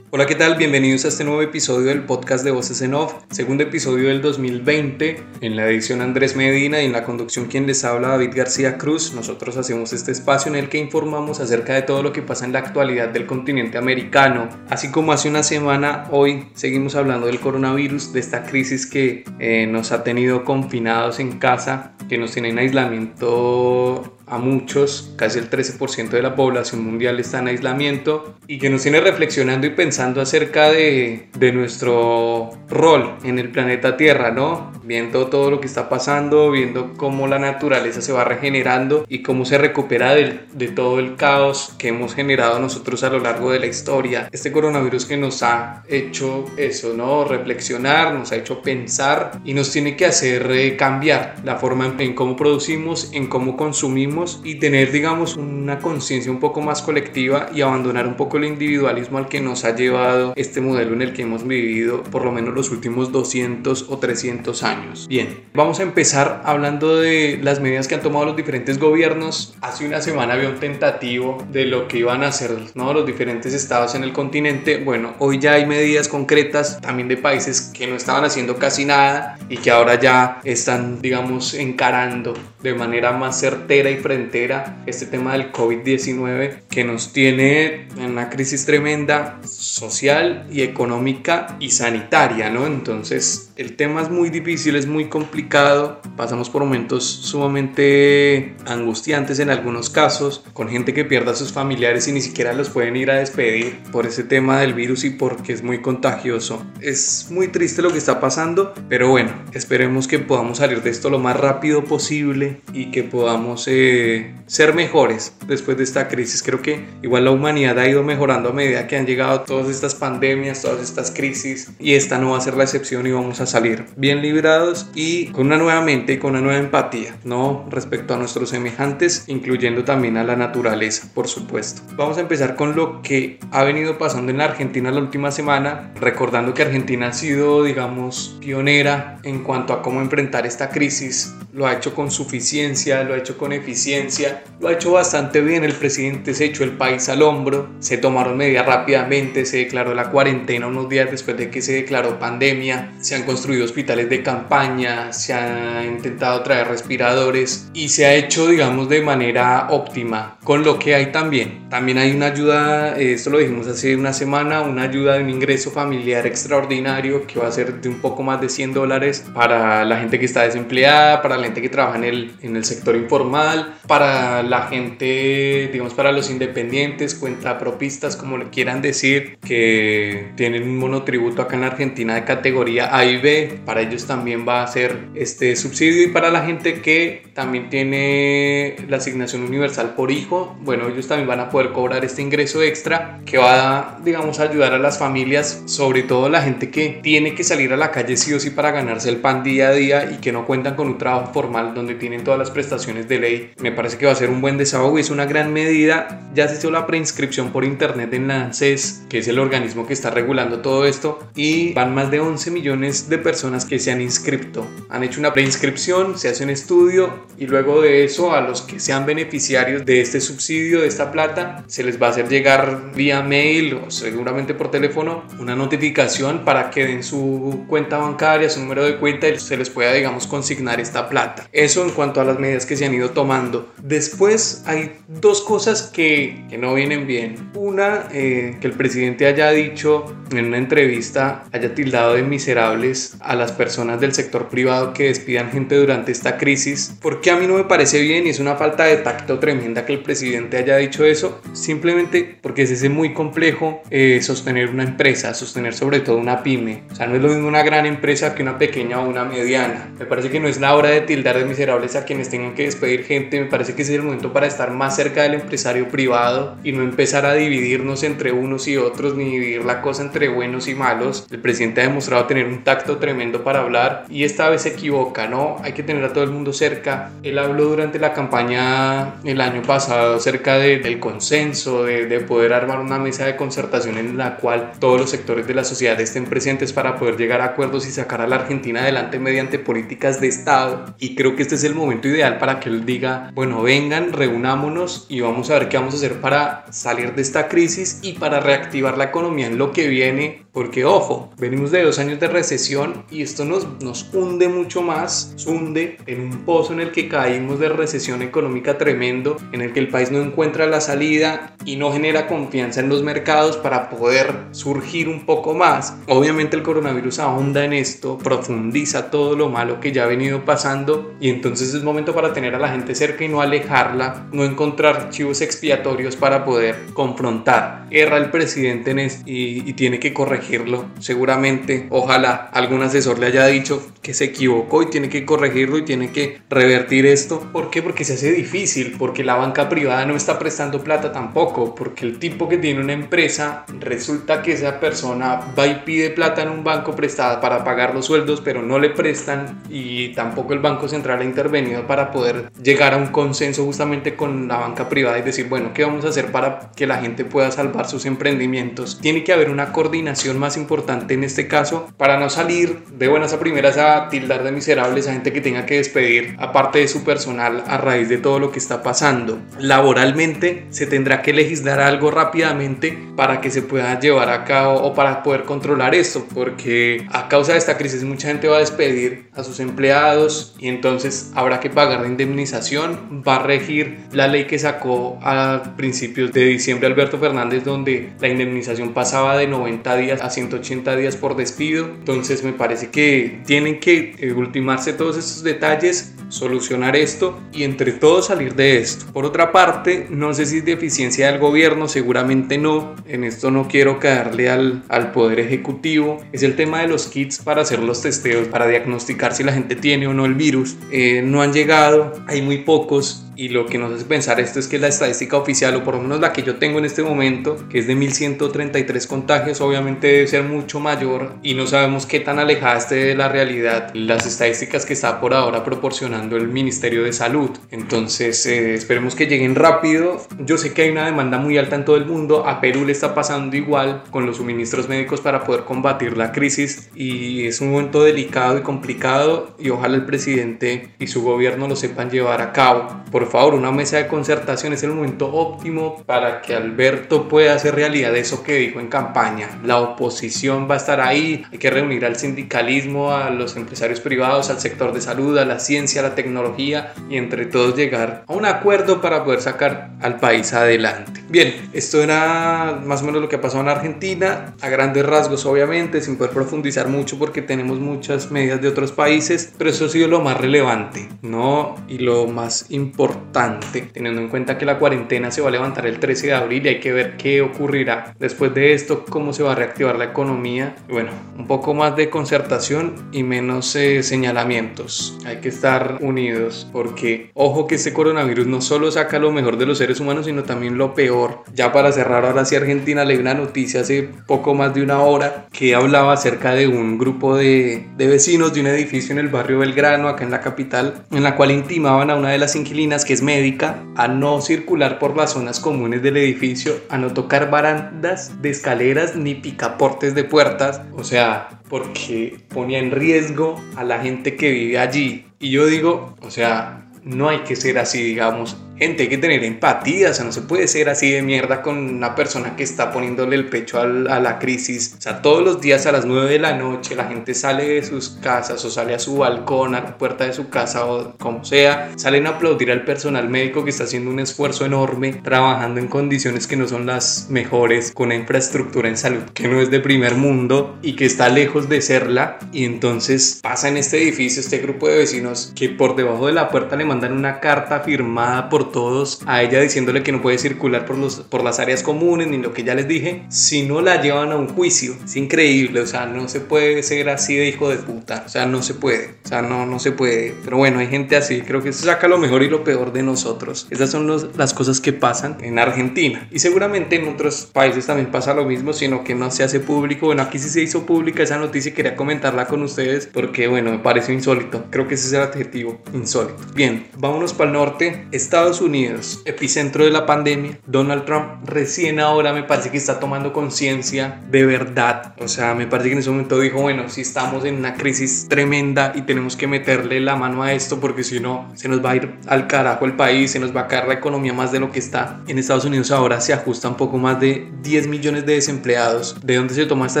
Hola, 0.16 0.24
¿qué 0.24 0.34
tal? 0.34 0.56
Bienvenidos 0.56 1.04
a 1.04 1.08
este 1.08 1.24
nuevo 1.24 1.42
episodio 1.42 1.88
del 1.88 2.04
podcast 2.04 2.42
de 2.42 2.50
Voces 2.50 2.80
en 2.80 2.94
Off, 2.94 3.12
segundo 3.28 3.64
episodio 3.64 4.08
del 4.08 4.22
2020. 4.22 5.22
En 5.42 5.56
la 5.56 5.68
edición 5.68 6.00
Andrés 6.00 6.36
Medina 6.36 6.80
y 6.80 6.86
en 6.86 6.92
la 6.92 7.04
conducción 7.04 7.48
quien 7.48 7.66
les 7.66 7.84
habla 7.84 8.08
David 8.08 8.30
García 8.34 8.78
Cruz. 8.78 9.12
Nosotros 9.12 9.58
hacemos 9.58 9.92
este 9.92 10.12
espacio 10.12 10.50
en 10.50 10.56
el 10.56 10.70
que 10.70 10.78
informamos 10.78 11.40
acerca 11.40 11.74
de 11.74 11.82
todo 11.82 12.02
lo 12.02 12.14
que 12.14 12.22
pasa 12.22 12.46
en 12.46 12.54
la 12.54 12.60
actualidad 12.60 13.10
del 13.10 13.26
continente 13.26 13.76
americano. 13.76 14.48
Así 14.70 14.90
como 14.90 15.12
hace 15.12 15.28
una 15.28 15.42
semana, 15.42 16.04
hoy 16.10 16.46
seguimos 16.54 16.94
hablando 16.94 17.26
del 17.26 17.38
coronavirus, 17.38 18.14
de 18.14 18.20
esta 18.20 18.44
crisis 18.44 18.86
que 18.86 19.22
eh, 19.38 19.66
nos 19.66 19.92
ha 19.92 20.02
tenido 20.02 20.44
confinados 20.44 21.20
en 21.20 21.38
casa, 21.38 21.94
que 22.08 22.16
nos 22.16 22.32
tiene 22.32 22.48
en 22.48 22.58
aislamiento 22.58 24.15
muchos, 24.38 25.12
casi 25.16 25.38
el 25.38 25.50
13% 25.50 26.10
de 26.10 26.22
la 26.22 26.34
población 26.34 26.84
mundial 26.84 27.18
está 27.20 27.38
en 27.38 27.48
aislamiento 27.48 28.36
y 28.46 28.58
que 28.58 28.70
nos 28.70 28.82
tiene 28.82 29.00
reflexionando 29.00 29.66
y 29.66 29.70
pensando 29.70 30.20
acerca 30.20 30.70
de, 30.70 31.28
nuestro 31.52 32.50
rol 32.68 33.16
en 33.24 33.38
el 33.38 33.50
planeta 33.50 33.96
Tierra, 33.96 34.30
¿no? 34.30 34.72
Viendo 34.86 35.26
todo 35.26 35.50
lo 35.50 35.60
que 35.60 35.66
está 35.66 35.88
pasando, 35.88 36.52
viendo 36.52 36.94
cómo 36.96 37.26
la 37.26 37.40
naturaleza 37.40 38.00
se 38.00 38.12
va 38.12 38.22
regenerando 38.22 39.04
y 39.08 39.20
cómo 39.24 39.44
se 39.44 39.58
recupera 39.58 40.14
de, 40.14 40.68
todo 40.68 41.00
el 41.00 41.16
caos 41.16 41.74
que 41.76 41.88
hemos 41.88 42.14
generado 42.14 42.60
nosotros 42.60 43.02
a 43.02 43.10
lo 43.10 43.18
largo 43.18 43.50
de 43.50 43.58
la 43.58 43.66
historia. 43.66 44.28
Este 44.30 44.52
coronavirus 44.52 45.06
que 45.06 45.16
nos 45.16 45.42
ha 45.42 45.82
hecho 45.88 46.44
eso, 46.56 46.94
¿no? 46.96 47.24
Reflexionar, 47.24 48.14
nos 48.14 48.30
ha 48.30 48.36
hecho 48.36 48.62
pensar 48.62 49.40
y 49.44 49.54
nos 49.54 49.72
tiene 49.72 49.96
que 49.96 50.06
hacer 50.06 50.48
eh, 50.52 50.76
cambiar 50.76 51.34
la 51.42 51.56
forma 51.56 51.86
en, 51.86 52.00
en 52.00 52.14
cómo 52.14 52.36
producimos, 52.36 53.10
en 53.12 53.26
cómo 53.26 53.56
consumimos 53.56 54.40
y 54.44 54.56
tener, 54.56 54.92
digamos, 54.92 55.36
una 55.36 55.80
conciencia 55.80 56.30
un 56.30 56.38
poco 56.38 56.60
más 56.60 56.82
colectiva 56.82 57.48
y 57.52 57.62
abandonar 57.62 58.06
un 58.06 58.14
poco 58.14 58.36
el 58.36 58.44
individualismo 58.44 59.18
al 59.18 59.26
que 59.26 59.40
nos 59.40 59.64
ha 59.64 59.74
llevado 59.74 60.32
este 60.36 60.60
modelo 60.60 60.92
en 60.92 61.02
el 61.02 61.12
que 61.12 61.22
hemos 61.22 61.44
vivido 61.44 62.04
por 62.04 62.24
lo 62.24 62.30
menos 62.30 62.54
los 62.54 62.70
últimos 62.70 63.10
200 63.10 63.86
o 63.88 63.98
300 63.98 64.62
años. 64.62 64.75
Bien, 65.08 65.44
vamos 65.54 65.80
a 65.80 65.82
empezar 65.82 66.42
hablando 66.44 66.96
de 66.96 67.38
las 67.42 67.60
medidas 67.60 67.86
que 67.86 67.94
han 67.94 68.02
tomado 68.02 68.26
los 68.26 68.36
diferentes 68.36 68.78
gobiernos. 68.78 69.54
Hace 69.60 69.86
una 69.86 70.00
semana 70.00 70.34
había 70.34 70.48
un 70.48 70.58
tentativo 70.58 71.38
de 71.50 71.66
lo 71.66 71.88
que 71.88 71.98
iban 71.98 72.22
a 72.22 72.28
hacer 72.28 72.50
¿no? 72.74 72.92
los 72.92 73.06
diferentes 73.06 73.54
estados 73.54 73.94
en 73.94 74.04
el 74.04 74.12
continente. 74.12 74.78
Bueno, 74.78 75.14
hoy 75.18 75.38
ya 75.38 75.52
hay 75.52 75.66
medidas 75.66 76.08
concretas 76.08 76.80
también 76.80 77.08
de 77.08 77.16
países 77.16 77.72
que 77.74 77.86
no 77.86 77.96
estaban 77.96 78.24
haciendo 78.24 78.56
casi 78.56 78.84
nada 78.84 79.38
y 79.48 79.58
que 79.58 79.70
ahora 79.70 79.98
ya 80.00 80.40
están, 80.44 81.00
digamos, 81.00 81.54
encarando 81.54 82.34
de 82.62 82.74
manera 82.74 83.12
más 83.12 83.38
certera 83.38 83.90
y 83.90 83.96
frentera 83.96 84.82
este 84.86 85.06
tema 85.06 85.32
del 85.32 85.52
COVID-19 85.52 86.62
que 86.68 86.84
nos 86.84 87.12
tiene 87.12 87.88
en 87.96 88.10
una 88.10 88.28
crisis 88.30 88.66
tremenda 88.66 89.38
social 89.44 90.46
y 90.50 90.62
económica 90.62 91.56
y 91.60 91.70
sanitaria, 91.70 92.50
¿no? 92.50 92.66
Entonces 92.66 93.45
el 93.56 93.74
tema 93.74 94.02
es 94.02 94.10
muy 94.10 94.28
difícil, 94.28 94.76
es 94.76 94.86
muy 94.86 95.06
complicado, 95.06 96.00
pasamos 96.14 96.50
por 96.50 96.62
momentos 96.62 97.04
sumamente 97.04 98.54
angustiantes 98.66 99.38
en 99.38 99.48
algunos 99.48 99.88
casos, 99.88 100.44
con 100.52 100.68
gente 100.68 100.92
que 100.92 101.06
pierda 101.06 101.32
a 101.32 101.34
sus 101.34 101.52
familiares 101.52 102.06
y 102.06 102.12
ni 102.12 102.20
siquiera 102.20 102.52
los 102.52 102.68
pueden 102.68 102.96
ir 102.96 103.10
a 103.10 103.14
despedir 103.14 103.78
por 103.92 104.06
ese 104.06 104.24
tema 104.24 104.60
del 104.60 104.74
virus 104.74 105.04
y 105.04 105.10
porque 105.10 105.54
es 105.54 105.62
muy 105.62 105.80
contagioso. 105.80 106.64
Es 106.82 107.28
muy 107.30 107.48
triste 107.48 107.80
lo 107.80 107.90
que 107.90 107.98
está 107.98 108.20
pasando, 108.20 108.74
pero 108.90 109.08
bueno, 109.08 109.32
esperemos 109.54 110.06
que 110.06 110.18
podamos 110.18 110.58
salir 110.58 110.82
de 110.82 110.90
esto 110.90 111.08
lo 111.08 111.18
más 111.18 111.38
rápido 111.38 111.84
posible 111.84 112.60
y 112.74 112.90
que 112.90 113.04
podamos 113.04 113.64
eh, 113.68 114.34
ser 114.46 114.74
mejores 114.74 115.34
después 115.46 115.78
de 115.78 115.84
esta 115.84 116.08
crisis. 116.08 116.42
Creo 116.42 116.60
que 116.60 116.84
igual 117.02 117.24
la 117.24 117.30
humanidad 117.30 117.78
ha 117.78 117.88
ido 117.88 118.02
mejorando 118.02 118.50
a 118.50 118.52
medida 118.52 118.86
que 118.86 118.96
han 118.96 119.06
llegado 119.06 119.40
todas 119.42 119.68
estas 119.68 119.94
pandemias, 119.94 120.60
todas 120.60 120.82
estas 120.82 121.10
crisis 121.10 121.70
y 121.78 121.94
esta 121.94 122.18
no 122.18 122.32
va 122.32 122.38
a 122.38 122.40
ser 122.42 122.54
la 122.54 122.64
excepción 122.64 123.06
y 123.06 123.12
vamos 123.12 123.40
a 123.40 123.45
salir 123.46 123.84
bien 123.96 124.22
librados 124.22 124.90
y 124.94 125.26
con 125.26 125.46
una 125.46 125.58
nueva 125.58 125.80
mente 125.80 126.14
y 126.14 126.18
con 126.18 126.32
una 126.32 126.40
nueva 126.40 126.58
empatía, 126.58 127.16
¿no? 127.24 127.66
Respecto 127.70 128.14
a 128.14 128.18
nuestros 128.18 128.50
semejantes, 128.50 129.24
incluyendo 129.26 129.84
también 129.84 130.16
a 130.16 130.24
la 130.24 130.36
naturaleza, 130.36 131.08
por 131.14 131.28
supuesto. 131.28 131.82
Vamos 131.96 132.18
a 132.18 132.20
empezar 132.20 132.56
con 132.56 132.76
lo 132.76 133.02
que 133.02 133.38
ha 133.50 133.64
venido 133.64 133.98
pasando 133.98 134.30
en 134.30 134.38
la 134.38 134.44
Argentina 134.44 134.90
la 134.90 135.00
última 135.00 135.30
semana, 135.30 135.92
recordando 136.00 136.54
que 136.54 136.62
Argentina 136.62 137.08
ha 137.08 137.12
sido, 137.12 137.62
digamos, 137.62 138.36
pionera 138.40 139.18
en 139.22 139.42
cuanto 139.42 139.72
a 139.72 139.82
cómo 139.82 140.00
enfrentar 140.00 140.46
esta 140.46 140.70
crisis, 140.70 141.34
lo 141.52 141.66
ha 141.66 141.72
hecho 141.72 141.94
con 141.94 142.10
suficiencia 142.10 142.56
lo 143.04 143.14
ha 143.14 143.18
hecho 143.18 143.38
con 143.38 143.52
eficiencia, 143.52 144.42
lo 144.60 144.68
ha 144.68 144.72
hecho 144.72 144.92
bastante 144.92 145.40
bien. 145.40 145.64
El 145.64 145.72
presidente 145.72 146.34
se 146.34 146.44
echó 146.46 146.64
el 146.64 146.72
país 146.72 147.08
al 147.08 147.22
hombro, 147.22 147.68
se 147.78 147.98
tomaron 147.98 148.36
medidas 148.36 148.66
rápidamente, 148.66 149.46
se 149.46 149.58
declaró 149.58 149.94
la 149.94 150.10
cuarentena 150.10 150.66
unos 150.66 150.88
días 150.88 151.10
después 151.10 151.36
de 151.36 151.50
que 151.50 151.62
se 151.62 151.72
declaró 151.72 152.18
pandemia, 152.18 152.92
se 153.00 153.14
han 153.14 153.22
construido 153.36 153.66
hospitales 153.66 154.08
de 154.08 154.22
campaña, 154.22 155.12
se 155.12 155.34
ha 155.34 155.84
intentado 155.84 156.42
traer 156.42 156.68
respiradores 156.68 157.70
y 157.74 157.90
se 157.90 158.06
ha 158.06 158.14
hecho, 158.14 158.48
digamos, 158.48 158.88
de 158.88 159.02
manera 159.02 159.66
óptima 159.68 160.38
con 160.42 160.64
lo 160.64 160.78
que 160.78 160.94
hay 160.94 161.12
también. 161.12 161.68
También 161.68 161.98
hay 161.98 162.12
una 162.12 162.26
ayuda, 162.26 162.96
esto 162.96 163.28
lo 163.28 163.38
dijimos 163.38 163.66
hace 163.66 163.94
una 163.94 164.14
semana, 164.14 164.62
una 164.62 164.84
ayuda 164.84 165.18
de 165.18 165.24
un 165.24 165.28
ingreso 165.28 165.70
familiar 165.70 166.26
extraordinario 166.26 167.26
que 167.26 167.38
va 167.38 167.48
a 167.48 167.52
ser 167.52 167.78
de 167.82 167.90
un 167.90 168.00
poco 168.00 168.22
más 168.22 168.40
de 168.40 168.48
100 168.48 168.72
dólares 168.72 169.26
para 169.34 169.84
la 169.84 169.98
gente 169.98 170.18
que 170.18 170.24
está 170.24 170.44
desempleada, 170.44 171.20
para 171.20 171.36
la 171.36 171.44
gente 171.44 171.60
que 171.60 171.68
trabaja 171.68 171.98
en 171.98 172.04
el 172.04 172.30
en 172.42 172.56
el 172.56 172.64
sector 172.64 172.96
informal, 172.96 173.74
para 173.86 174.42
la 174.42 174.68
gente, 174.68 175.68
digamos, 175.72 175.94
para 175.94 176.12
los 176.12 176.30
independientes, 176.30 177.14
cuentapropistas, 177.14 178.16
como 178.16 178.38
le 178.38 178.50
quieran 178.50 178.80
decir, 178.82 179.38
que 179.44 180.32
tienen 180.36 180.62
un 180.62 180.78
monotributo 180.78 181.42
acá 181.42 181.56
en 181.56 181.64
Argentina 181.64 182.14
de 182.14 182.24
categoría 182.24 182.96
A 182.96 183.04
y 183.04 183.18
B, 183.18 183.25
para 183.64 183.82
ellos 183.82 184.06
también 184.06 184.46
va 184.46 184.62
a 184.62 184.66
ser 184.66 185.08
este 185.14 185.56
subsidio 185.56 186.04
y 186.04 186.08
para 186.08 186.30
la 186.30 186.42
gente 186.42 186.80
que 186.80 187.24
también 187.34 187.68
tiene 187.68 188.76
la 188.88 188.98
asignación 188.98 189.42
universal 189.42 189.94
por 189.94 190.10
hijo, 190.10 190.56
bueno, 190.60 190.88
ellos 190.88 191.06
también 191.08 191.28
van 191.28 191.40
a 191.40 191.50
poder 191.50 191.72
cobrar 191.72 192.04
este 192.04 192.22
ingreso 192.22 192.62
extra 192.62 193.20
que 193.26 193.38
va, 193.38 193.98
digamos, 194.04 194.40
a 194.40 194.44
ayudar 194.44 194.72
a 194.72 194.78
las 194.78 194.98
familias, 194.98 195.62
sobre 195.66 196.02
todo 196.02 196.28
la 196.28 196.42
gente 196.42 196.70
que 196.70 197.00
tiene 197.02 197.34
que 197.34 197.44
salir 197.44 197.72
a 197.72 197.76
la 197.76 197.90
calle 197.90 198.16
sí 198.16 198.32
o 198.32 198.40
sí 198.40 198.50
para 198.50 198.70
ganarse 198.70 199.08
el 199.08 199.18
pan 199.18 199.42
día 199.42 199.68
a 199.68 199.72
día 199.72 200.10
y 200.10 200.16
que 200.20 200.32
no 200.32 200.46
cuentan 200.46 200.76
con 200.76 200.88
un 200.88 200.98
trabajo 200.98 201.32
formal 201.32 201.74
donde 201.74 201.94
tienen 201.94 202.24
todas 202.24 202.38
las 202.38 202.50
prestaciones 202.50 203.08
de 203.08 203.18
ley. 203.18 203.52
Me 203.60 203.72
parece 203.72 203.98
que 203.98 204.06
va 204.06 204.12
a 204.12 204.16
ser 204.16 204.30
un 204.30 204.40
buen 204.40 204.58
desahogo 204.58 204.98
y 204.98 205.00
es 205.00 205.10
una 205.10 205.26
gran 205.26 205.52
medida. 205.52 206.30
Ya 206.34 206.48
se 206.48 206.56
hizo 206.58 206.70
la 206.70 206.86
preinscripción 206.86 207.52
por 207.52 207.64
internet 207.64 208.12
en 208.14 208.28
la 208.28 208.52
CES, 208.52 209.04
que 209.08 209.18
es 209.18 209.28
el 209.28 209.38
organismo 209.38 209.86
que 209.86 209.92
está 209.92 210.10
regulando 210.10 210.60
todo 210.60 210.86
esto, 210.86 211.18
y 211.34 211.72
van 211.72 211.94
más 211.94 212.10
de 212.10 212.20
11 212.20 212.50
millones 212.50 213.08
de 213.08 213.15
personas 213.18 213.64
que 213.64 213.78
se 213.78 213.90
han 213.90 214.00
inscrito. 214.00 214.66
Han 214.88 215.02
hecho 215.02 215.20
una 215.20 215.32
preinscripción, 215.32 216.18
se 216.18 216.28
hace 216.28 216.44
un 216.44 216.50
estudio 216.50 217.26
y 217.38 217.46
luego 217.46 217.82
de 217.82 218.04
eso 218.04 218.32
a 218.32 218.40
los 218.40 218.62
que 218.62 218.80
sean 218.80 219.06
beneficiarios 219.06 219.84
de 219.84 220.00
este 220.00 220.20
subsidio, 220.20 220.80
de 220.80 220.88
esta 220.88 221.12
plata, 221.12 221.64
se 221.66 221.82
les 221.82 222.00
va 222.00 222.08
a 222.08 222.10
hacer 222.10 222.28
llegar 222.28 222.92
vía 222.94 223.22
mail 223.22 223.74
o 223.74 223.90
seguramente 223.90 224.54
por 224.54 224.70
teléfono 224.70 225.24
una 225.38 225.54
notificación 225.54 226.44
para 226.44 226.70
que 226.70 226.86
den 226.86 227.02
su 227.02 227.64
cuenta 227.68 227.98
bancaria, 227.98 228.48
su 228.48 228.60
número 228.60 228.84
de 228.84 228.96
cuenta 228.96 229.28
y 229.28 229.38
se 229.38 229.56
les 229.56 229.70
pueda, 229.70 229.92
digamos, 229.92 230.26
consignar 230.26 230.80
esta 230.80 231.08
plata. 231.08 231.48
Eso 231.52 231.84
en 231.84 231.90
cuanto 231.90 232.20
a 232.20 232.24
las 232.24 232.38
medidas 232.38 232.66
que 232.66 232.76
se 232.76 232.86
han 232.86 232.94
ido 232.94 233.10
tomando. 233.10 233.72
Después 233.82 234.62
hay 234.66 234.96
dos 235.08 235.42
cosas 235.42 235.82
que, 235.82 236.44
que 236.48 236.58
no 236.58 236.74
vienen 236.74 237.06
bien. 237.06 237.50
Una, 237.54 238.08
eh, 238.12 238.56
que 238.60 238.66
el 238.66 238.72
presidente 238.74 239.26
haya 239.26 239.50
dicho 239.50 240.16
en 240.30 240.46
una 240.46 240.58
entrevista, 240.58 241.44
haya 241.52 241.74
tildado 241.74 242.14
de 242.14 242.22
miserables 242.22 243.05
a 243.20 243.34
las 243.34 243.52
personas 243.52 244.00
del 244.00 244.14
sector 244.14 244.48
privado 244.48 244.92
que 244.92 245.04
despidan 245.04 245.50
gente 245.50 245.76
durante 245.76 246.12
esta 246.12 246.36
crisis, 246.36 246.94
porque 247.00 247.30
a 247.30 247.36
mí 247.36 247.46
no 247.46 247.54
me 247.54 247.64
parece 247.64 248.00
bien 248.00 248.26
y 248.26 248.30
es 248.30 248.40
una 248.40 248.56
falta 248.56 248.84
de 248.84 248.96
tacto 248.98 249.38
tremenda 249.38 249.84
que 249.84 249.92
el 249.92 250.02
presidente 250.02 250.56
haya 250.56 250.76
dicho 250.76 251.04
eso, 251.04 251.40
simplemente 251.52 252.38
porque 252.40 252.62
es 252.62 252.70
ese 252.70 252.88
muy 252.88 253.12
complejo 253.12 253.82
eh, 253.90 254.20
sostener 254.22 254.70
una 254.70 254.84
empresa, 254.84 255.34
sostener 255.34 255.74
sobre 255.74 256.00
todo 256.00 256.16
una 256.18 256.42
pyme. 256.42 256.82
O 256.90 256.94
sea, 256.94 257.06
no 257.06 257.16
es 257.16 257.22
lo 257.22 257.28
mismo 257.28 257.48
una 257.48 257.62
gran 257.62 257.86
empresa 257.86 258.34
que 258.34 258.42
una 258.42 258.58
pequeña 258.58 259.00
o 259.00 259.08
una 259.08 259.24
mediana. 259.24 259.90
Me 259.98 260.06
parece 260.06 260.30
que 260.30 260.40
no 260.40 260.48
es 260.48 260.60
la 260.60 260.74
hora 260.74 260.90
de 260.90 261.00
tildar 261.00 261.38
de 261.38 261.44
miserables 261.44 261.96
a 261.96 262.04
quienes 262.04 262.28
tengan 262.28 262.54
que 262.54 262.64
despedir 262.64 263.04
gente, 263.04 263.40
me 263.40 263.46
parece 263.46 263.74
que 263.74 263.82
ese 263.82 263.92
es 263.92 263.98
el 263.98 264.04
momento 264.04 264.32
para 264.32 264.46
estar 264.46 264.70
más 264.70 264.96
cerca 264.96 265.22
del 265.22 265.34
empresario 265.34 265.88
privado 265.88 266.56
y 266.64 266.72
no 266.72 266.82
empezar 266.82 267.26
a 267.26 267.34
dividirnos 267.34 268.02
entre 268.02 268.32
unos 268.32 268.68
y 268.68 268.76
otros, 268.76 269.14
ni 269.14 269.24
dividir 269.24 269.64
la 269.64 269.82
cosa 269.82 270.02
entre 270.02 270.28
buenos 270.28 270.68
y 270.68 270.74
malos. 270.74 271.26
El 271.30 271.40
presidente 271.40 271.80
ha 271.80 271.84
demostrado 271.84 272.26
tener 272.26 272.46
un 272.46 272.64
tacto 272.64 272.95
tremendo 272.98 273.44
para 273.44 273.60
hablar 273.60 274.04
y 274.08 274.24
esta 274.24 274.48
vez 274.48 274.62
se 274.62 274.70
equivoca, 274.70 275.26
¿no? 275.26 275.56
Hay 275.62 275.72
que 275.72 275.82
tener 275.82 276.04
a 276.04 276.12
todo 276.12 276.24
el 276.24 276.30
mundo 276.30 276.52
cerca. 276.52 277.10
Él 277.22 277.38
habló 277.38 277.64
durante 277.64 277.98
la 277.98 278.12
campaña 278.12 279.14
el 279.24 279.40
año 279.40 279.62
pasado 279.62 280.16
acerca 280.16 280.58
del 280.58 280.98
consenso, 281.00 281.84
de, 281.84 282.06
de 282.06 282.20
poder 282.20 282.52
armar 282.52 282.80
una 282.80 282.98
mesa 282.98 283.26
de 283.26 283.36
concertación 283.36 283.98
en 283.98 284.16
la 284.16 284.36
cual 284.36 284.72
todos 284.78 285.00
los 285.00 285.10
sectores 285.10 285.46
de 285.46 285.54
la 285.54 285.64
sociedad 285.64 286.00
estén 286.00 286.24
presentes 286.24 286.72
para 286.72 286.96
poder 286.96 287.16
llegar 287.16 287.40
a 287.40 287.46
acuerdos 287.46 287.86
y 287.86 287.90
sacar 287.90 288.20
a 288.20 288.26
la 288.26 288.36
Argentina 288.36 288.82
adelante 288.82 289.18
mediante 289.18 289.58
políticas 289.58 290.20
de 290.20 290.28
Estado. 290.28 290.94
Y 290.98 291.14
creo 291.14 291.36
que 291.36 291.42
este 291.42 291.54
es 291.54 291.64
el 291.64 291.74
momento 291.74 292.08
ideal 292.08 292.38
para 292.38 292.60
que 292.60 292.68
él 292.68 292.84
diga, 292.86 293.30
bueno, 293.34 293.62
vengan, 293.62 294.12
reunámonos 294.12 295.06
y 295.08 295.20
vamos 295.20 295.50
a 295.50 295.58
ver 295.58 295.68
qué 295.68 295.76
vamos 295.76 295.94
a 295.94 295.96
hacer 295.98 296.20
para 296.20 296.64
salir 296.70 297.14
de 297.14 297.22
esta 297.22 297.48
crisis 297.48 298.00
y 298.02 298.14
para 298.14 298.40
reactivar 298.40 298.96
la 298.98 299.04
economía 299.04 299.46
en 299.46 299.58
lo 299.58 299.72
que 299.72 299.88
viene 299.88 300.46
porque 300.56 300.86
ojo, 300.86 301.30
venimos 301.36 301.70
de 301.70 301.82
dos 301.82 301.98
años 301.98 302.18
de 302.18 302.28
recesión 302.28 302.75
y 303.10 303.22
esto 303.22 303.44
nos, 303.44 303.66
nos 303.80 304.12
hunde 304.12 304.48
mucho 304.48 304.82
más, 304.82 305.30
nos 305.32 305.46
hunde 305.46 305.98
en 306.06 306.20
un 306.20 306.44
pozo 306.44 306.72
en 306.72 306.80
el 306.80 306.90
que 306.90 307.08
caímos 307.08 307.58
de 307.60 307.68
recesión 307.68 308.22
económica 308.22 308.76
tremendo, 308.76 309.36
en 309.52 309.62
el 309.62 309.72
que 309.72 309.80
el 309.80 309.88
país 309.88 310.10
no 310.10 310.20
encuentra 310.20 310.66
la 310.66 310.80
salida 310.80 311.54
y 311.64 311.76
no 311.76 311.92
genera 311.92 312.26
confianza 312.26 312.80
en 312.80 312.88
los 312.88 313.02
mercados 313.02 313.56
para 313.56 313.88
poder 313.88 314.34
surgir 314.50 315.08
un 315.08 315.24
poco 315.26 315.54
más. 315.54 315.96
Obviamente 316.08 316.56
el 316.56 316.62
coronavirus 316.62 317.20
ahonda 317.20 317.64
en 317.64 317.72
esto, 317.72 318.18
profundiza 318.18 319.10
todo 319.10 319.36
lo 319.36 319.48
malo 319.48 319.80
que 319.80 319.92
ya 319.92 320.04
ha 320.04 320.06
venido 320.06 320.44
pasando 320.44 321.14
y 321.20 321.30
entonces 321.30 321.74
es 321.74 321.82
momento 321.82 322.14
para 322.14 322.32
tener 322.32 322.54
a 322.54 322.58
la 322.58 322.68
gente 322.68 322.94
cerca 322.94 323.24
y 323.24 323.28
no 323.28 323.40
alejarla, 323.40 324.26
no 324.32 324.44
encontrar 324.44 324.96
archivos 324.96 325.40
expiatorios 325.40 326.16
para 326.16 326.44
poder 326.44 326.86
confrontar. 326.92 327.86
Erra 327.90 328.16
el 328.16 328.30
presidente 328.30 328.90
en 328.90 328.98
y, 328.98 329.68
y 329.68 329.72
tiene 329.74 329.98
que 329.98 330.12
corregir 330.12 330.66
Seguramente, 330.98 331.86
ojalá 331.90 332.50
algún 332.66 332.82
asesor 332.82 333.18
le 333.18 333.26
haya 333.26 333.46
dicho 333.46 333.82
que 334.02 334.12
se 334.12 334.24
equivocó 334.24 334.82
y 334.82 334.86
tiene 334.86 335.08
que 335.08 335.24
corregirlo 335.24 335.78
y 335.78 335.84
tiene 335.84 336.10
que 336.10 336.40
revertir 336.50 337.06
esto. 337.06 337.40
¿Por 337.52 337.70
qué? 337.70 337.82
Porque 337.82 338.04
se 338.04 338.14
hace 338.14 338.32
difícil, 338.32 338.96
porque 338.98 339.24
la 339.24 339.36
banca 339.36 339.68
privada 339.68 340.04
no 340.04 340.16
está 340.16 340.38
prestando 340.38 340.82
plata 340.82 341.12
tampoco, 341.12 341.74
porque 341.74 342.04
el 342.04 342.18
tipo 342.18 342.48
que 342.48 342.58
tiene 342.58 342.80
una 342.80 342.92
empresa 342.92 343.64
resulta 343.80 344.42
que 344.42 344.52
esa 344.52 344.80
persona 344.80 345.40
va 345.58 345.66
y 345.66 345.82
pide 345.84 346.10
plata 346.10 346.42
en 346.42 346.50
un 346.50 346.64
banco 346.64 346.94
prestada 346.94 347.40
para 347.40 347.64
pagar 347.64 347.94
los 347.94 348.06
sueldos, 348.06 348.40
pero 348.40 348.62
no 348.62 348.78
le 348.78 348.90
prestan 348.90 349.62
y 349.70 350.08
tampoco 350.14 350.52
el 350.52 350.58
Banco 350.58 350.88
Central 350.88 351.20
ha 351.20 351.24
intervenido 351.24 351.86
para 351.86 352.10
poder 352.10 352.50
llegar 352.62 352.94
a 352.94 352.96
un 352.96 353.08
consenso 353.08 353.64
justamente 353.64 354.16
con 354.16 354.48
la 354.48 354.58
banca 354.58 354.88
privada 354.88 355.18
y 355.18 355.22
decir, 355.22 355.48
bueno, 355.48 355.72
¿qué 355.72 355.84
vamos 355.84 356.04
a 356.04 356.08
hacer 356.08 356.32
para 356.32 356.70
que 356.74 356.86
la 356.86 356.98
gente 356.98 357.24
pueda 357.24 357.50
salvar 357.50 357.88
sus 357.88 358.06
emprendimientos? 358.06 358.98
Tiene 359.00 359.24
que 359.24 359.32
haber 359.32 359.50
una 359.50 359.72
coordinación 359.72 360.38
más 360.38 360.56
importante 360.56 361.14
en 361.14 361.24
este 361.24 361.48
caso 361.48 361.88
para 361.96 362.18
no 362.18 362.28
salir 362.28 362.55
de 362.64 363.08
buenas 363.08 363.34
a 363.34 363.38
primeras 363.38 363.76
a 363.76 364.08
tildar 364.08 364.42
de 364.42 364.50
miserables 364.50 365.06
a 365.06 365.12
gente 365.12 365.32
que 365.32 365.42
tenga 365.42 365.66
que 365.66 365.76
despedir 365.76 366.36
aparte 366.38 366.78
de 366.78 366.88
su 366.88 367.04
personal 367.04 367.62
a 367.66 367.76
raíz 367.76 368.08
de 368.08 368.16
todo 368.16 368.38
lo 368.38 368.50
que 368.50 368.58
está 368.58 368.82
pasando. 368.82 369.38
Laboralmente 369.58 370.64
se 370.70 370.86
tendrá 370.86 371.20
que 371.20 371.32
legislar 371.32 371.80
algo 371.80 372.10
rápidamente 372.10 372.98
para 373.14 373.40
que 373.40 373.50
se 373.50 373.62
pueda 373.62 373.98
llevar 374.00 374.30
a 374.30 374.44
cabo 374.44 374.80
o 374.82 374.94
para 374.94 375.22
poder 375.22 375.44
controlar 375.44 375.94
esto 375.94 376.26
porque 376.34 377.06
a 377.10 377.28
causa 377.28 377.52
de 377.52 377.58
esta 377.58 377.76
crisis 377.76 378.04
mucha 378.04 378.28
gente 378.28 378.48
va 378.48 378.56
a 378.56 378.60
despedir 378.60 379.28
a 379.34 379.44
sus 379.44 379.60
empleados 379.60 380.54
y 380.58 380.68
entonces 380.68 381.32
habrá 381.34 381.60
que 381.60 381.68
pagar 381.70 382.00
la 382.00 382.08
indemnización. 382.08 383.22
Va 383.26 383.36
a 383.36 383.42
regir 383.42 383.98
la 384.12 384.28
ley 384.28 384.46
que 384.46 384.58
sacó 384.58 385.18
a 385.22 385.74
principios 385.76 386.32
de 386.32 386.44
diciembre 386.44 386.86
Alberto 386.86 387.18
Fernández 387.18 387.64
donde 387.64 388.12
la 388.20 388.28
indemnización 388.28 388.94
pasaba 388.94 389.36
de 389.36 389.46
90 389.46 389.96
días 389.96 390.22
a 390.22 390.30
180 390.30 390.96
días 390.96 391.16
por 391.16 391.36
despido. 391.36 391.86
Entonces 391.86 392.42
me 392.46 392.52
parece 392.52 392.90
que 392.90 393.40
tienen 393.44 393.80
que 393.80 394.14
eh, 394.18 394.32
ultimarse 394.32 394.92
todos 394.92 395.16
estos 395.16 395.42
detalles, 395.42 396.14
solucionar 396.28 396.96
esto 396.96 397.38
y 397.52 397.64
entre 397.64 397.92
todos 397.92 398.26
salir 398.26 398.54
de 398.54 398.78
esto. 398.78 399.06
Por 399.12 399.24
otra 399.24 399.52
parte, 399.52 400.06
no 400.10 400.34
sé 400.34 400.46
si 400.46 400.58
es 400.58 400.64
deficiencia 400.64 401.30
del 401.30 401.40
gobierno, 401.40 401.88
seguramente 401.88 402.58
no. 402.58 402.94
En 403.06 403.24
esto 403.24 403.50
no 403.50 403.68
quiero 403.68 403.98
caerle 403.98 404.50
al, 404.50 404.82
al 404.88 405.12
poder 405.12 405.40
ejecutivo. 405.40 406.18
Es 406.32 406.42
el 406.42 406.56
tema 406.56 406.80
de 406.80 406.88
los 406.88 407.06
kits 407.06 407.38
para 407.38 407.62
hacer 407.62 407.80
los 407.80 408.02
testeos, 408.02 408.48
para 408.48 408.66
diagnosticar 408.66 409.34
si 409.34 409.44
la 409.44 409.52
gente 409.52 409.76
tiene 409.76 410.06
o 410.06 410.14
no 410.14 410.24
el 410.24 410.34
virus. 410.34 410.76
Eh, 410.90 411.22
no 411.22 411.42
han 411.42 411.52
llegado, 411.52 412.12
hay 412.26 412.42
muy 412.42 412.58
pocos 412.58 413.22
y 413.36 413.50
lo 413.50 413.66
que 413.66 413.76
nos 413.76 413.92
hace 413.92 414.04
pensar 414.06 414.40
esto 414.40 414.58
es 414.58 414.66
que 414.66 414.78
la 414.78 414.88
estadística 414.88 415.36
oficial, 415.36 415.76
o 415.76 415.84
por 415.84 415.94
lo 415.94 416.02
menos 416.02 416.20
la 416.20 416.32
que 416.32 416.42
yo 416.42 416.56
tengo 416.56 416.78
en 416.78 416.86
este 416.86 417.02
momento, 417.02 417.68
que 417.68 417.78
es 417.80 417.86
de 417.86 417.94
1133 417.94 419.06
contagios, 419.06 419.60
obviamente 419.60 420.06
debe 420.06 420.26
ser 420.26 420.42
mucho 420.42 420.80
mayor 420.80 421.34
y 421.42 421.52
no 421.52 421.66
sabemos 421.66 422.06
qué 422.06 422.20
tan 422.20 422.38
alejada 422.38 422.78
esté 422.78 422.94
de 422.96 423.14
la 423.14 423.28
realidad 423.28 423.90
las 423.94 424.26
estadísticas 424.26 424.86
que 424.86 424.94
está 424.94 425.20
por 425.20 425.34
ahora 425.34 425.62
proporcionando 425.64 426.15
el 426.16 426.48
Ministerio 426.48 427.04
de 427.04 427.12
Salud. 427.12 427.50
Entonces, 427.70 428.44
eh, 428.46 428.74
esperemos 428.74 429.14
que 429.14 429.26
lleguen 429.26 429.54
rápido. 429.54 430.20
Yo 430.40 430.58
sé 430.58 430.72
que 430.72 430.82
hay 430.82 430.90
una 430.90 431.06
demanda 431.06 431.38
muy 431.38 431.58
alta 431.58 431.76
en 431.76 431.84
todo 431.84 431.96
el 431.96 432.06
mundo. 432.06 432.46
A 432.46 432.60
Perú 432.60 432.84
le 432.84 432.92
está 432.92 433.14
pasando 433.14 433.56
igual 433.56 434.04
con 434.10 434.26
los 434.26 434.38
suministros 434.38 434.88
médicos 434.88 435.20
para 435.20 435.44
poder 435.44 435.64
combatir 435.64 436.16
la 436.16 436.32
crisis 436.32 436.90
y 436.94 437.46
es 437.46 437.60
un 437.60 437.70
momento 437.70 438.02
delicado 438.02 438.58
y 438.58 438.62
complicado 438.62 439.54
y 439.58 439.70
ojalá 439.70 439.96
el 439.96 440.06
presidente 440.06 440.90
y 440.98 441.06
su 441.06 441.22
gobierno 441.22 441.68
lo 441.68 441.76
sepan 441.76 442.10
llevar 442.10 442.40
a 442.40 442.52
cabo. 442.52 443.04
Por 443.10 443.30
favor, 443.30 443.54
una 443.54 443.70
mesa 443.70 443.98
de 443.98 444.06
concertación 444.06 444.72
es 444.72 444.82
el 444.82 444.90
momento 444.90 445.32
óptimo 445.32 446.02
para 446.06 446.42
que 446.42 446.54
Alberto 446.54 447.28
pueda 447.28 447.54
hacer 447.54 447.74
realidad 447.74 448.14
eso 448.16 448.42
que 448.42 448.56
dijo 448.56 448.80
en 448.80 448.88
campaña. 448.88 449.60
La 449.64 449.80
oposición 449.80 450.68
va 450.70 450.74
a 450.74 450.78
estar 450.78 451.00
ahí, 451.00 451.44
hay 451.50 451.58
que 451.58 451.70
reunir 451.70 452.04
al 452.04 452.16
sindicalismo, 452.16 453.12
a 453.12 453.30
los 453.30 453.56
empresarios 453.56 454.00
privados, 454.00 454.50
al 454.50 454.60
sector 454.60 454.92
de 454.92 455.00
salud, 455.00 455.36
a 455.38 455.44
la 455.44 455.58
ciencia, 455.58 456.02
la 456.08 456.14
tecnología 456.14 456.92
y 457.10 457.16
entre 457.16 457.46
todos 457.46 457.76
llegar 457.76 458.24
a 458.26 458.32
un 458.32 458.46
acuerdo 458.46 459.00
para 459.00 459.24
poder 459.24 459.40
sacar 459.40 459.90
al 460.00 460.18
país 460.18 460.52
adelante. 460.52 461.22
Bien, 461.28 461.68
esto 461.72 462.02
era 462.02 462.80
más 462.84 463.02
o 463.02 463.06
menos 463.06 463.20
lo 463.20 463.28
que 463.28 463.36
ha 463.36 463.40
pasado 463.40 463.62
en 463.62 463.68
Argentina, 463.68 464.54
a 464.60 464.68
grandes 464.68 465.04
rasgos 465.04 465.44
obviamente, 465.46 466.00
sin 466.00 466.16
poder 466.16 466.32
profundizar 466.32 466.88
mucho 466.88 467.18
porque 467.18 467.42
tenemos 467.42 467.78
muchas 467.80 468.30
medidas 468.30 468.60
de 468.60 468.68
otros 468.68 468.92
países, 468.92 469.52
pero 469.58 469.70
eso 469.70 469.86
ha 469.86 469.88
sido 469.88 470.08
lo 470.08 470.20
más 470.20 470.40
relevante, 470.40 471.08
¿no? 471.22 471.74
Y 471.88 471.98
lo 471.98 472.26
más 472.26 472.66
importante 472.70 473.90
teniendo 473.92 474.20
en 474.20 474.28
cuenta 474.28 474.58
que 474.58 474.64
la 474.64 474.78
cuarentena 474.78 475.30
se 475.30 475.40
va 475.40 475.48
a 475.48 475.50
levantar 475.50 475.86
el 475.86 475.98
13 475.98 476.28
de 476.28 476.34
abril 476.34 476.66
y 476.66 476.68
hay 476.68 476.80
que 476.80 476.92
ver 476.92 477.16
qué 477.16 477.42
ocurrirá 477.42 478.14
después 478.18 478.54
de 478.54 478.72
esto, 478.72 479.04
cómo 479.08 479.32
se 479.32 479.42
va 479.42 479.52
a 479.52 479.54
reactivar 479.54 479.96
la 479.96 480.04
economía. 480.04 480.76
bueno, 480.88 481.10
un 481.36 481.46
poco 481.46 481.74
más 481.74 481.96
de 481.96 482.10
concertación 482.10 482.94
y 483.12 483.22
menos 483.22 483.74
eh, 483.76 484.02
señalamientos. 484.02 485.18
Hay 485.26 485.36
que 485.38 485.48
estar 485.48 485.95
unidos 486.00 486.68
porque, 486.72 487.30
ojo 487.34 487.66
que 487.66 487.76
este 487.76 487.92
coronavirus 487.92 488.46
no 488.46 488.60
solo 488.60 488.90
saca 488.90 489.18
lo 489.18 489.32
mejor 489.32 489.58
de 489.58 489.66
los 489.66 489.78
seres 489.78 490.00
humanos, 490.00 490.26
sino 490.26 490.42
también 490.42 490.78
lo 490.78 490.94
peor. 490.94 491.44
Ya 491.54 491.72
para 491.72 491.92
cerrar, 491.92 492.24
ahora 492.24 492.44
sí, 492.44 492.56
Argentina 492.56 493.04
leí 493.04 493.18
una 493.18 493.34
noticia 493.34 493.80
hace 493.80 494.08
poco 494.26 494.54
más 494.54 494.74
de 494.74 494.82
una 494.82 495.00
hora 495.00 495.46
que 495.52 495.74
hablaba 495.74 496.12
acerca 496.12 496.54
de 496.54 496.68
un 496.68 496.98
grupo 496.98 497.36
de, 497.36 497.86
de 497.96 498.06
vecinos 498.06 498.54
de 498.54 498.60
un 498.60 498.66
edificio 498.68 499.12
en 499.12 499.18
el 499.18 499.28
barrio 499.28 499.58
Belgrano, 499.58 500.08
acá 500.08 500.24
en 500.24 500.30
la 500.30 500.40
capital, 500.40 501.04
en 501.10 501.22
la 501.22 501.36
cual 501.36 501.50
intimaban 501.50 502.10
a 502.10 502.16
una 502.16 502.30
de 502.30 502.38
las 502.38 502.56
inquilinas 502.56 503.04
que 503.04 503.12
es 503.12 503.22
médica, 503.22 503.82
a 503.96 504.08
no 504.08 504.40
circular 504.40 504.98
por 504.98 505.16
las 505.16 505.32
zonas 505.32 505.60
comunes 505.60 506.02
del 506.02 506.16
edificio, 506.16 506.74
a 506.88 506.98
no 506.98 507.12
tocar 507.12 507.50
barandas 507.50 508.40
de 508.42 508.50
escaleras 508.50 509.16
ni 509.16 509.34
picaportes 509.34 510.14
de 510.14 510.24
puertas, 510.24 510.82
o 510.96 511.04
sea, 511.04 511.60
porque 511.68 512.38
ponía 512.48 512.78
en 512.78 512.90
riesgo 512.90 513.60
a 513.76 513.84
la 513.84 513.98
gente 514.00 514.36
que 514.36 514.50
vive 514.50 514.78
allí. 514.78 515.25
Y 515.38 515.50
yo 515.50 515.66
digo, 515.66 516.16
o 516.22 516.30
sea, 516.30 516.88
no 517.02 517.28
hay 517.28 517.40
que 517.40 517.56
ser 517.56 517.78
así, 517.78 518.02
digamos, 518.02 518.56
Gente, 518.78 519.04
hay 519.04 519.08
que 519.08 519.18
tener 519.18 519.42
empatía, 519.42 520.10
o 520.10 520.14
sea, 520.14 520.24
no 520.24 520.32
se 520.32 520.42
puede 520.42 520.68
ser 520.68 520.90
así 520.90 521.10
de 521.10 521.22
mierda 521.22 521.62
con 521.62 521.78
una 521.78 522.14
persona 522.14 522.56
que 522.56 522.62
está 522.62 522.92
poniéndole 522.92 523.34
el 523.36 523.48
pecho 523.48 523.80
a 523.80 523.86
la 523.86 524.38
crisis. 524.38 524.94
O 524.98 525.00
sea, 525.00 525.22
todos 525.22 525.42
los 525.42 525.60
días 525.62 525.86
a 525.86 525.92
las 525.92 526.04
9 526.04 526.30
de 526.30 526.38
la 526.38 526.56
noche 526.56 526.94
la 526.94 527.06
gente 527.06 527.32
sale 527.34 527.66
de 527.66 527.82
sus 527.82 528.10
casas 528.10 528.62
o 528.64 528.70
sale 528.70 528.94
a 528.94 528.98
su 528.98 529.16
balcón, 529.16 529.74
a 529.74 529.80
la 529.80 529.96
puerta 529.96 530.24
de 530.24 530.34
su 530.34 530.50
casa 530.50 530.84
o 530.84 531.16
como 531.18 531.44
sea, 531.44 531.92
salen 531.96 532.26
a 532.26 532.30
aplaudir 532.30 532.70
al 532.70 532.84
personal 532.84 533.28
médico 533.28 533.64
que 533.64 533.70
está 533.70 533.84
haciendo 533.84 534.10
un 534.10 534.20
esfuerzo 534.20 534.66
enorme, 534.66 535.14
trabajando 535.14 535.80
en 535.80 535.88
condiciones 535.88 536.46
que 536.46 536.56
no 536.56 536.68
son 536.68 536.86
las 536.86 537.28
mejores, 537.30 537.92
con 537.92 538.06
una 538.06 538.16
infraestructura 538.16 538.88
en 538.88 538.98
salud 538.98 539.22
que 539.32 539.48
no 539.48 539.60
es 539.60 539.70
de 539.70 539.80
primer 539.80 540.16
mundo 540.16 540.78
y 540.82 540.96
que 540.96 541.06
está 541.06 541.28
lejos 541.28 541.68
de 541.68 541.80
serla. 541.80 542.38
Y 542.52 542.64
entonces 542.64 543.40
pasa 543.42 543.68
en 543.68 543.78
este 543.78 544.02
edificio 544.02 544.40
este 544.40 544.58
grupo 544.58 544.88
de 544.88 544.98
vecinos 544.98 545.52
que 545.54 545.70
por 545.70 545.96
debajo 545.96 546.26
de 546.26 546.34
la 546.34 546.50
puerta 546.50 546.76
le 546.76 546.84
mandan 546.84 547.12
una 547.12 547.40
carta 547.40 547.80
firmada 547.80 548.48
por 548.48 548.65
todos, 548.68 549.20
a 549.26 549.42
ella 549.42 549.60
diciéndole 549.60 550.02
que 550.02 550.12
no 550.12 550.22
puede 550.22 550.38
circular 550.38 550.86
por, 550.86 550.98
los, 550.98 551.16
por 551.16 551.42
las 551.42 551.58
áreas 551.58 551.82
comunes 551.82 552.28
ni 552.28 552.38
lo 552.38 552.52
que 552.52 552.64
ya 552.64 552.74
les 552.74 552.88
dije, 552.88 553.24
si 553.28 553.62
no 553.62 553.80
la 553.80 554.00
llevan 554.00 554.32
a 554.32 554.36
un 554.36 554.48
juicio. 554.48 554.94
Es 555.04 555.16
increíble, 555.16 555.80
o 555.80 555.86
sea, 555.86 556.06
no 556.06 556.28
se 556.28 556.40
puede 556.40 556.82
ser 556.82 557.08
así 557.08 557.36
de 557.36 557.48
hijo 557.48 557.68
de 557.68 557.76
puta, 557.76 558.24
o 558.26 558.28
sea, 558.28 558.46
no 558.46 558.62
se 558.62 558.74
puede, 558.74 559.14
o 559.24 559.28
sea, 559.28 559.42
no, 559.42 559.66
no 559.66 559.78
se 559.78 559.92
puede. 559.92 560.34
Pero 560.44 560.58
bueno, 560.58 560.78
hay 560.78 560.88
gente 560.88 561.16
así, 561.16 561.42
creo 561.42 561.62
que 561.62 561.72
se 561.72 561.84
saca 561.84 562.08
lo 562.08 562.18
mejor 562.18 562.42
y 562.42 562.48
lo 562.48 562.64
peor 562.64 562.92
de 562.92 563.02
nosotros. 563.02 563.66
Esas 563.70 563.90
son 563.90 564.06
las 564.36 564.54
cosas 564.54 564.80
que 564.80 564.92
pasan 564.92 565.38
en 565.40 565.58
Argentina 565.58 566.28
y 566.30 566.38
seguramente 566.38 566.96
en 566.96 567.08
otros 567.08 567.48
países 567.52 567.86
también 567.86 568.10
pasa 568.10 568.34
lo 568.34 568.44
mismo, 568.44 568.72
sino 568.72 569.04
que 569.04 569.14
no 569.14 569.30
se 569.30 569.42
hace 569.42 569.60
público. 569.60 570.06
Bueno, 570.06 570.22
aquí 570.22 570.38
sí 570.38 570.48
se 570.48 570.62
hizo 570.62 570.86
pública 570.86 571.22
esa 571.22 571.38
noticia 571.38 571.70
y 571.70 571.74
quería 571.74 571.96
comentarla 571.96 572.46
con 572.46 572.62
ustedes 572.62 573.06
porque, 573.06 573.48
bueno, 573.48 573.70
me 573.70 573.78
parece 573.78 574.12
insólito. 574.12 574.64
Creo 574.70 574.88
que 574.88 574.94
ese 574.94 575.08
es 575.08 575.12
el 575.12 575.22
adjetivo, 575.22 575.80
insólito. 575.92 576.36
Bien, 576.54 576.86
vámonos 576.98 577.32
para 577.32 577.50
el 577.50 577.54
norte. 577.54 578.06
Estados 578.12 578.55
Unidos, 578.60 579.22
epicentro 579.24 579.84
de 579.84 579.90
la 579.90 580.06
pandemia. 580.06 580.58
Donald 580.66 581.04
Trump 581.04 581.48
recién 581.48 582.00
ahora 582.00 582.32
me 582.32 582.42
parece 582.42 582.70
que 582.70 582.76
está 582.76 583.00
tomando 583.00 583.32
conciencia 583.32 584.20
de 584.30 584.46
verdad. 584.46 585.14
O 585.18 585.28
sea, 585.28 585.54
me 585.54 585.66
parece 585.66 585.88
que 585.88 585.92
en 585.94 585.98
ese 586.00 586.10
momento 586.10 586.40
dijo, 586.40 586.60
bueno, 586.60 586.88
si 586.88 587.00
estamos 587.00 587.44
en 587.44 587.56
una 587.56 587.74
crisis 587.74 588.26
tremenda 588.28 588.92
y 588.94 589.02
tenemos 589.02 589.36
que 589.36 589.46
meterle 589.46 590.00
la 590.00 590.16
mano 590.16 590.42
a 590.42 590.52
esto 590.52 590.80
porque 590.80 591.04
si 591.04 591.20
no, 591.20 591.50
se 591.54 591.68
nos 591.68 591.84
va 591.84 591.90
a 591.90 591.96
ir 591.96 592.14
al 592.26 592.46
carajo 592.46 592.84
el 592.84 592.96
país, 592.96 593.30
se 593.30 593.38
nos 593.38 593.54
va 593.54 593.62
a 593.62 593.68
caer 593.68 593.88
la 593.88 593.94
economía 593.94 594.32
más 594.32 594.52
de 594.52 594.60
lo 594.60 594.70
que 594.70 594.78
está. 594.78 595.20
En 595.26 595.38
Estados 595.38 595.64
Unidos 595.64 595.90
ahora 595.90 596.20
se 596.20 596.32
ajusta 596.32 596.68
un 596.68 596.76
poco 596.76 596.98
más 596.98 597.20
de 597.20 597.48
10 597.62 597.88
millones 597.88 598.26
de 598.26 598.34
desempleados. 598.34 599.16
¿De 599.24 599.36
dónde 599.36 599.54
se 599.54 599.66
toma 599.66 599.86
esta 599.86 600.00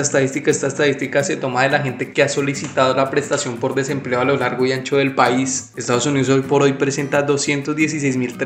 estadística? 0.00 0.50
Esta 0.50 0.66
estadística 0.66 1.22
se 1.24 1.36
toma 1.36 1.62
de 1.62 1.70
la 1.70 1.80
gente 1.80 2.12
que 2.12 2.22
ha 2.22 2.28
solicitado 2.28 2.94
la 2.94 3.10
prestación 3.10 3.56
por 3.56 3.74
desempleo 3.74 4.20
a 4.20 4.24
lo 4.24 4.36
largo 4.36 4.66
y 4.66 4.72
ancho 4.72 4.96
del 4.96 5.14
país. 5.14 5.72
Estados 5.76 6.06
Unidos 6.06 6.28
hoy 6.28 6.42
por 6.42 6.62
hoy 6.62 6.74
presenta 6.74 7.22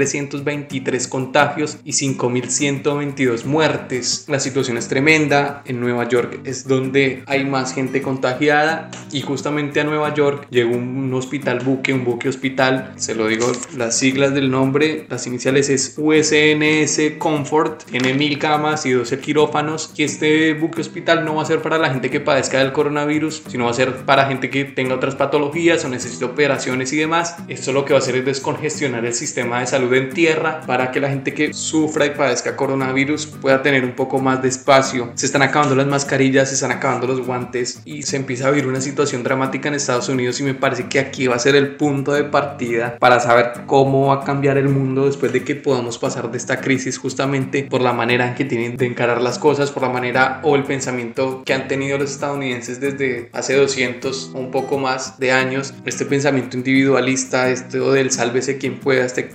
216.323 0.01 1.09
contagios 1.09 1.79
y 1.85 1.93
5.122 1.93 3.45
muertes. 3.45 4.25
La 4.29 4.41
situación 4.41 4.77
es 4.77 4.89
tremenda. 4.89 5.63
En 5.67 5.81
Nueva 5.81 6.09
York 6.09 6.41
es 6.45 6.67
donde 6.67 7.23
hay 7.27 7.45
más 7.45 7.75
gente 7.75 8.03
contagiada 8.03 8.91
y 9.13 9.21
justamente 9.21 9.81
a 9.81 9.85
Nueva 9.85 10.15
York 10.15 10.47
llegó 10.51 10.75
un 10.75 11.13
hospital 11.15 11.61
buque, 11.61 11.93
un 11.93 12.05
buque 12.05 12.29
hospital. 12.29 12.93
Se 12.97 13.15
lo 13.15 13.27
digo, 13.27 13.51
las 13.77 13.99
siglas 13.99 14.35
del 14.35 14.51
nombre, 14.51 15.07
las 15.09 15.27
iniciales 15.27 15.69
es 15.69 15.95
USNS 15.97 17.19
Comfort. 17.19 17.85
Tiene 17.85 18.15
mil 18.15 18.39
camas 18.39 18.87
y 18.87 18.93
12 18.93 19.19
quirófanos. 19.21 19.93
Y 19.97 20.05
este 20.05 20.55
buque 20.55 20.81
hospital 20.81 21.25
no 21.25 21.37
va 21.37 21.43
a 21.43 21.47
ser 21.47 21.63
para 21.63 21.79
la 21.79 21.91
gente 21.91 22.11
que 22.11 22.21
padezca 22.21 22.59
del 22.59 22.73
coronavirus, 22.73 23.43
sino 23.49 23.65
va 23.65 23.71
a 23.71 23.75
ser 23.75 23.95
para 24.05 24.27
gente 24.27 24.51
que 24.51 24.65
tenga 24.65 24.95
otras 24.95 25.15
patologías 25.15 25.85
o 25.85 25.89
necesite 25.89 26.25
operaciones 26.25 26.93
y 26.93 26.97
demás. 26.97 27.37
Esto 27.49 27.73
lo 27.73 27.85
que 27.85 27.93
va 27.93 27.99
a 27.99 28.03
hacer 28.03 28.17
es 28.17 28.25
descongestionar 28.25 29.05
el 29.05 29.15
sistema 29.15 29.61
de 29.61 29.67
salud 29.67 29.90
en 29.95 30.11
tierra 30.11 30.61
para 30.67 30.91
que 30.91 31.01
la 31.01 31.09
gente 31.09 31.35
que 31.35 31.53
sufra 31.53 32.07
y 32.07 32.11
padezca 32.11 32.57
coronavirus 32.57 33.27
pueda 33.27 33.63
tener 33.63 33.85
un 33.85 33.93
poco 33.93 34.19
más 34.19 34.43
de 34.43 34.49
espacio. 34.49 35.11
Se 35.15 35.27
están 35.27 35.43
acabando 35.43 35.75
las 35.75 35.87
mascarillas, 35.87 36.49
se 36.49 36.55
están 36.55 36.73
acabando 36.73 37.07
los 37.07 37.27
guantes 37.27 37.81
y 37.85 38.03
se 38.03 38.17
empieza 38.17 38.49
a 38.49 38.51
vivir 38.51 38.67
una 38.67 38.81
situación 38.81 39.23
dramática 39.23 39.69
en 39.69 39.75
Estados 39.75 40.09
Unidos 40.09 40.41
y 40.41 40.45
me 40.45 40.55
parece 40.55 40.89
que 40.89 41.01
aquí 41.01 41.27
va 41.27 41.37
a 41.37 41.39
ser 41.39 41.57
el 41.57 41.77
punto 41.77 42.13
de 42.13 42.25
partida 42.25 42.99
para 42.99 43.21
saber 43.21 43.53
cómo 43.67 44.09
va 44.09 44.23
a 44.23 44.25
cambiar 44.25 44.59
el 44.59 44.69
mundo 44.69 45.07
después 45.07 45.33
de 45.33 45.45
que 45.45 45.55
podamos 45.55 45.99
pasar 45.99 46.31
de 46.31 46.39
esta 46.39 46.61
crisis 46.61 46.99
justamente 46.99 47.65
por 47.65 47.81
la 47.81 47.93
manera 47.93 48.29
en 48.29 48.35
que 48.35 48.45
tienen 48.45 48.77
de 48.77 48.87
encarar 48.87 49.21
las 49.21 49.39
cosas, 49.39 49.71
por 49.71 49.83
la 49.83 49.89
manera 49.89 50.41
o 50.43 50.57
el 50.57 50.65
pensamiento 50.65 51.43
que 51.45 51.55
han 51.55 51.69
tenido 51.69 51.99
los 51.99 52.11
estadounidenses 52.11 52.81
desde 52.81 53.29
hace 53.33 53.57
200 53.57 54.33
o 54.35 54.39
un 54.39 54.51
poco 54.51 54.79
más 54.79 55.19
de 55.19 55.33
años, 55.33 55.75
este 55.85 56.05
pensamiento 56.05 56.57
individualista, 56.57 57.51
esto 57.51 57.93
del 57.93 58.11
sálvese 58.11 58.59
quien 58.59 58.79
pueda, 58.79 59.05
este 59.05 59.29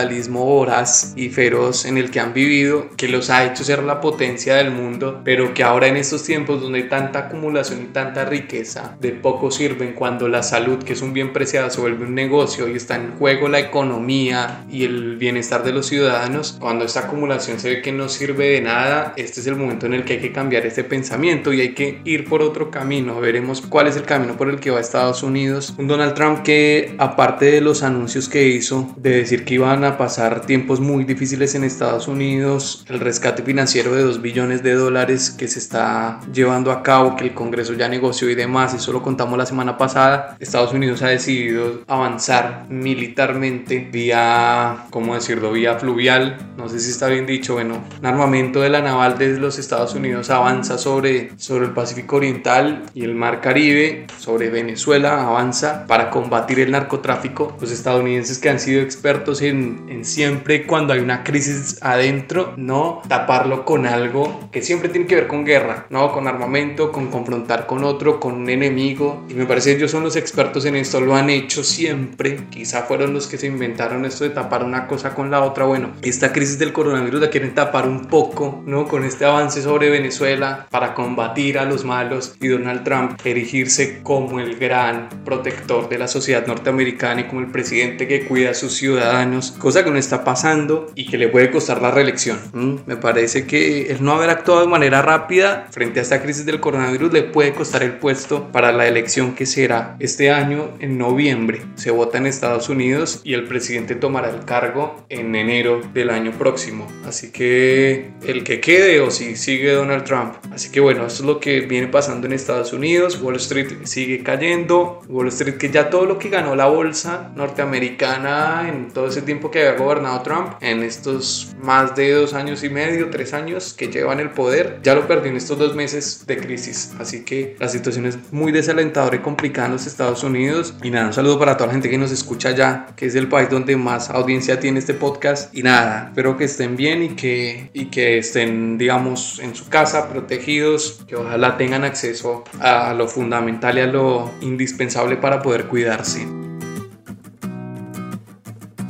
capitalismo 0.00 0.46
voraz 0.46 1.12
y 1.14 1.28
feroz 1.28 1.84
en 1.84 1.98
el 1.98 2.10
que 2.10 2.20
han 2.20 2.32
vivido, 2.32 2.88
que 2.96 3.06
los 3.06 3.28
ha 3.28 3.44
hecho 3.44 3.64
ser 3.64 3.82
la 3.82 4.00
potencia 4.00 4.54
del 4.54 4.70
mundo, 4.70 5.20
pero 5.24 5.52
que 5.52 5.62
ahora 5.62 5.88
en 5.88 5.96
estos 5.96 6.24
tiempos 6.24 6.62
donde 6.62 6.78
hay 6.78 6.88
tanta 6.88 7.20
acumulación 7.20 7.82
y 7.82 7.84
tanta 7.86 8.24
riqueza, 8.24 8.96
de 8.98 9.10
poco 9.10 9.50
sirven 9.50 9.92
cuando 9.92 10.26
la 10.28 10.42
salud, 10.42 10.82
que 10.82 10.94
es 10.94 11.02
un 11.02 11.12
bien 11.12 11.34
preciado, 11.34 11.68
se 11.68 11.82
vuelve 11.82 12.06
un 12.06 12.14
negocio 12.14 12.66
y 12.66 12.76
está 12.76 12.96
en 12.96 13.12
juego 13.18 13.48
la 13.48 13.60
economía 13.60 14.64
y 14.70 14.84
el 14.84 15.16
bienestar 15.16 15.62
de 15.64 15.72
los 15.72 15.86
ciudadanos, 15.86 16.56
cuando 16.58 16.86
esta 16.86 17.00
acumulación 17.00 17.60
se 17.60 17.68
ve 17.68 17.82
que 17.82 17.92
no 17.92 18.08
sirve 18.08 18.52
de 18.52 18.62
nada, 18.62 19.12
este 19.16 19.40
es 19.40 19.46
el 19.46 19.56
momento 19.56 19.84
en 19.84 19.92
el 19.92 20.04
que 20.04 20.14
hay 20.14 20.20
que 20.20 20.32
cambiar 20.32 20.64
este 20.64 20.82
pensamiento 20.82 21.52
y 21.52 21.60
hay 21.60 21.74
que 21.74 22.00
ir 22.04 22.26
por 22.26 22.40
otro 22.40 22.70
camino. 22.70 23.20
Veremos 23.20 23.60
cuál 23.60 23.86
es 23.86 23.96
el 23.96 24.04
camino 24.04 24.36
por 24.38 24.48
el 24.48 24.60
que 24.60 24.70
va 24.70 24.80
Estados 24.80 25.22
Unidos. 25.22 25.74
Un 25.76 25.88
Donald 25.88 26.14
Trump 26.14 26.42
que 26.42 26.94
aparte 26.96 27.46
de 27.46 27.60
los 27.60 27.82
anuncios 27.82 28.30
que 28.30 28.48
hizo 28.48 28.94
de 28.96 29.10
decir 29.10 29.44
que 29.44 29.54
iban 29.54 29.79
a 29.84 29.98
pasar 29.98 30.46
tiempos 30.46 30.80
muy 30.80 31.04
difíciles 31.04 31.54
en 31.54 31.64
Estados 31.64 32.08
Unidos, 32.08 32.84
el 32.88 33.00
rescate 33.00 33.42
financiero 33.42 33.94
de 33.94 34.02
2 34.02 34.22
billones 34.22 34.62
de 34.62 34.74
dólares 34.74 35.30
que 35.30 35.48
se 35.48 35.58
está 35.58 36.20
llevando 36.32 36.72
a 36.72 36.82
cabo, 36.82 37.16
que 37.16 37.24
el 37.24 37.34
Congreso 37.34 37.74
ya 37.74 37.88
negoció 37.88 38.28
y 38.30 38.34
demás, 38.34 38.74
eso 38.74 38.92
lo 38.92 39.02
contamos 39.02 39.38
la 39.38 39.46
semana 39.46 39.78
pasada, 39.78 40.36
Estados 40.40 40.72
Unidos 40.72 41.02
ha 41.02 41.08
decidido 41.08 41.82
avanzar 41.86 42.66
militarmente 42.68 43.88
vía, 43.90 44.86
¿cómo 44.90 45.14
decirlo?, 45.14 45.52
vía 45.52 45.78
fluvial, 45.78 46.38
no 46.56 46.68
sé 46.68 46.80
si 46.80 46.90
está 46.90 47.08
bien 47.08 47.26
dicho, 47.26 47.54
bueno, 47.54 47.82
un 47.98 48.06
armamento 48.06 48.60
de 48.60 48.70
la 48.70 48.82
naval 48.82 49.18
de 49.18 49.38
los 49.38 49.58
Estados 49.58 49.94
Unidos 49.94 50.30
avanza 50.30 50.78
sobre, 50.78 51.32
sobre 51.36 51.66
el 51.66 51.72
Pacífico 51.72 52.16
Oriental 52.16 52.84
y 52.94 53.04
el 53.04 53.14
Mar 53.14 53.40
Caribe, 53.40 54.06
sobre 54.18 54.50
Venezuela, 54.50 55.26
avanza 55.26 55.86
para 55.86 56.10
combatir 56.10 56.60
el 56.60 56.70
narcotráfico. 56.70 57.56
Los 57.60 57.70
estadounidenses 57.70 58.38
que 58.38 58.48
han 58.48 58.60
sido 58.60 58.82
expertos 58.82 59.42
en, 59.42 59.69
en 59.88 60.04
siempre 60.04 60.66
cuando 60.66 60.92
hay 60.92 61.00
una 61.00 61.24
crisis 61.24 61.78
adentro, 61.82 62.54
no 62.56 63.02
taparlo 63.08 63.64
con 63.64 63.86
algo 63.86 64.48
que 64.52 64.62
siempre 64.62 64.88
tiene 64.88 65.06
que 65.06 65.16
ver 65.16 65.26
con 65.26 65.44
guerra, 65.44 65.86
no 65.90 66.12
con 66.12 66.26
armamento, 66.26 66.92
con 66.92 67.08
confrontar 67.08 67.66
con 67.66 67.84
otro, 67.84 68.20
con 68.20 68.34
un 68.34 68.50
enemigo. 68.50 69.24
Y 69.28 69.34
me 69.34 69.46
parece 69.46 69.70
que 69.70 69.76
ellos 69.78 69.90
son 69.90 70.02
los 70.02 70.16
expertos 70.16 70.64
en 70.64 70.76
esto, 70.76 71.00
lo 71.00 71.14
han 71.14 71.30
hecho 71.30 71.62
siempre. 71.62 72.40
Quizá 72.50 72.82
fueron 72.82 73.12
los 73.12 73.26
que 73.26 73.38
se 73.38 73.46
inventaron 73.46 74.04
esto 74.04 74.24
de 74.24 74.30
tapar 74.30 74.64
una 74.64 74.86
cosa 74.86 75.14
con 75.14 75.30
la 75.30 75.42
otra. 75.42 75.64
Bueno, 75.64 75.92
esta 76.02 76.32
crisis 76.32 76.58
del 76.58 76.72
coronavirus 76.72 77.20
la 77.20 77.30
quieren 77.30 77.54
tapar 77.54 77.86
un 77.86 78.06
poco, 78.06 78.62
¿no? 78.66 78.88
Con 78.88 79.04
este 79.04 79.24
avance 79.24 79.62
sobre 79.62 79.90
Venezuela 79.90 80.66
para 80.70 80.94
combatir 80.94 81.58
a 81.58 81.64
los 81.64 81.84
malos 81.84 82.34
y 82.40 82.48
Donald 82.48 82.84
Trump 82.84 83.20
erigirse 83.24 84.00
como 84.02 84.40
el 84.40 84.56
gran 84.56 85.08
protector 85.24 85.88
de 85.88 85.98
la 85.98 86.08
sociedad 86.08 86.46
norteamericana 86.46 87.22
y 87.22 87.24
como 87.24 87.40
el 87.40 87.50
presidente 87.50 88.08
que 88.08 88.26
cuida 88.26 88.50
a 88.50 88.54
sus 88.54 88.74
ciudadanos, 88.74 89.52
cosa 89.60 89.84
que 89.84 89.90
no 89.90 89.98
está 89.98 90.24
pasando 90.24 90.90
y 90.96 91.06
que 91.06 91.18
le 91.18 91.28
puede 91.28 91.50
costar 91.50 91.80
la 91.80 91.92
reelección. 91.92 92.38
Me 92.86 92.96
parece 92.96 93.46
que 93.46 93.92
el 93.92 94.02
no 94.02 94.12
haber 94.12 94.30
actuado 94.30 94.62
de 94.62 94.66
manera 94.66 95.02
rápida 95.02 95.68
frente 95.70 96.00
a 96.00 96.02
esta 96.02 96.20
crisis 96.22 96.46
del 96.46 96.58
coronavirus 96.58 97.12
le 97.12 97.22
puede 97.22 97.52
costar 97.52 97.82
el 97.82 97.92
puesto 97.92 98.50
para 98.50 98.72
la 98.72 98.88
elección 98.88 99.34
que 99.34 99.46
será 99.46 99.96
este 100.00 100.30
año 100.30 100.70
en 100.80 100.98
noviembre. 100.98 101.62
Se 101.76 101.90
vota 101.90 102.18
en 102.18 102.26
Estados 102.26 102.68
Unidos 102.68 103.20
y 103.22 103.34
el 103.34 103.44
presidente 103.44 103.94
tomará 103.94 104.30
el 104.30 104.44
cargo 104.44 105.04
en 105.08 105.34
enero 105.36 105.80
del 105.92 106.10
año 106.10 106.32
próximo. 106.32 106.88
Así 107.06 107.30
que 107.30 108.10
el 108.26 108.42
que 108.42 108.60
quede 108.60 109.00
o 109.00 109.10
si 109.10 109.36
sigue 109.36 109.72
Donald 109.72 110.04
Trump. 110.04 110.34
Así 110.52 110.70
que 110.70 110.80
bueno, 110.80 111.06
esto 111.06 111.22
es 111.22 111.26
lo 111.26 111.38
que 111.38 111.60
viene 111.60 111.88
pasando 111.88 112.26
en 112.26 112.32
Estados 112.32 112.72
Unidos. 112.72 113.20
Wall 113.20 113.36
Street 113.36 113.84
sigue 113.84 114.22
cayendo. 114.22 115.02
Wall 115.08 115.28
Street 115.28 115.58
que 115.58 115.70
ya 115.70 115.90
todo 115.90 116.06
lo 116.06 116.18
que 116.18 116.30
ganó 116.30 116.56
la 116.56 116.66
bolsa 116.66 117.30
norteamericana 117.36 118.66
en 118.68 118.88
todo 118.88 119.08
ese 119.08 119.20
tiempo 119.20 119.49
que 119.50 119.66
había 119.66 119.78
gobernado 119.78 120.20
Trump, 120.22 120.54
en 120.60 120.82
estos 120.82 121.54
más 121.62 121.94
de 121.96 122.12
dos 122.12 122.34
años 122.34 122.64
y 122.64 122.70
medio, 122.70 123.10
tres 123.10 123.34
años 123.34 123.74
que 123.74 123.88
llevan 123.88 124.20
el 124.20 124.30
poder, 124.30 124.80
ya 124.82 124.94
lo 124.94 125.06
perdió 125.06 125.30
en 125.30 125.36
estos 125.36 125.58
dos 125.58 125.74
meses 125.74 126.24
de 126.26 126.36
crisis. 126.36 126.92
Así 126.98 127.24
que 127.24 127.56
la 127.58 127.68
situación 127.68 128.06
es 128.06 128.18
muy 128.32 128.52
desalentadora 128.52 129.16
y 129.16 129.20
complicada 129.20 129.66
en 129.66 129.72
los 129.74 129.86
Estados 129.86 130.22
Unidos. 130.24 130.74
Y 130.82 130.90
nada, 130.90 131.08
un 131.08 131.12
saludo 131.12 131.38
para 131.38 131.56
toda 131.56 131.68
la 131.68 131.72
gente 131.72 131.90
que 131.90 131.98
nos 131.98 132.10
escucha 132.10 132.52
ya, 132.52 132.88
que 132.96 133.06
es 133.06 133.14
el 133.14 133.28
país 133.28 133.50
donde 133.50 133.76
más 133.76 134.10
audiencia 134.10 134.60
tiene 134.60 134.78
este 134.78 134.94
podcast. 134.94 135.54
Y 135.54 135.62
nada, 135.62 136.06
espero 136.08 136.36
que 136.36 136.44
estén 136.44 136.76
bien 136.76 137.02
y 137.02 137.08
que, 137.10 137.70
y 137.72 137.86
que 137.86 138.18
estén, 138.18 138.78
digamos, 138.78 139.40
en 139.40 139.54
su 139.54 139.68
casa, 139.68 140.08
protegidos, 140.08 141.04
que 141.06 141.16
ojalá 141.16 141.56
tengan 141.56 141.84
acceso 141.84 142.44
a 142.60 142.94
lo 142.94 143.08
fundamental 143.08 143.78
y 143.78 143.80
a 143.80 143.86
lo 143.86 144.30
indispensable 144.40 145.16
para 145.16 145.42
poder 145.42 145.66
cuidarse. 145.66 146.39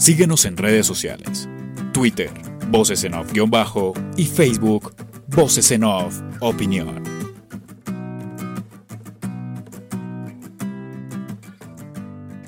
Síguenos 0.01 0.47
en 0.47 0.57
redes 0.57 0.87
sociales. 0.87 1.47
Twitter, 1.93 2.31
Voces 2.71 3.05
en 3.05 3.13
Off-Bajo 3.13 3.93
y 4.17 4.25
Facebook, 4.25 4.95
Voces 5.27 5.71
en 5.73 5.85
Off 5.85 6.23
Opinión. 6.41 7.20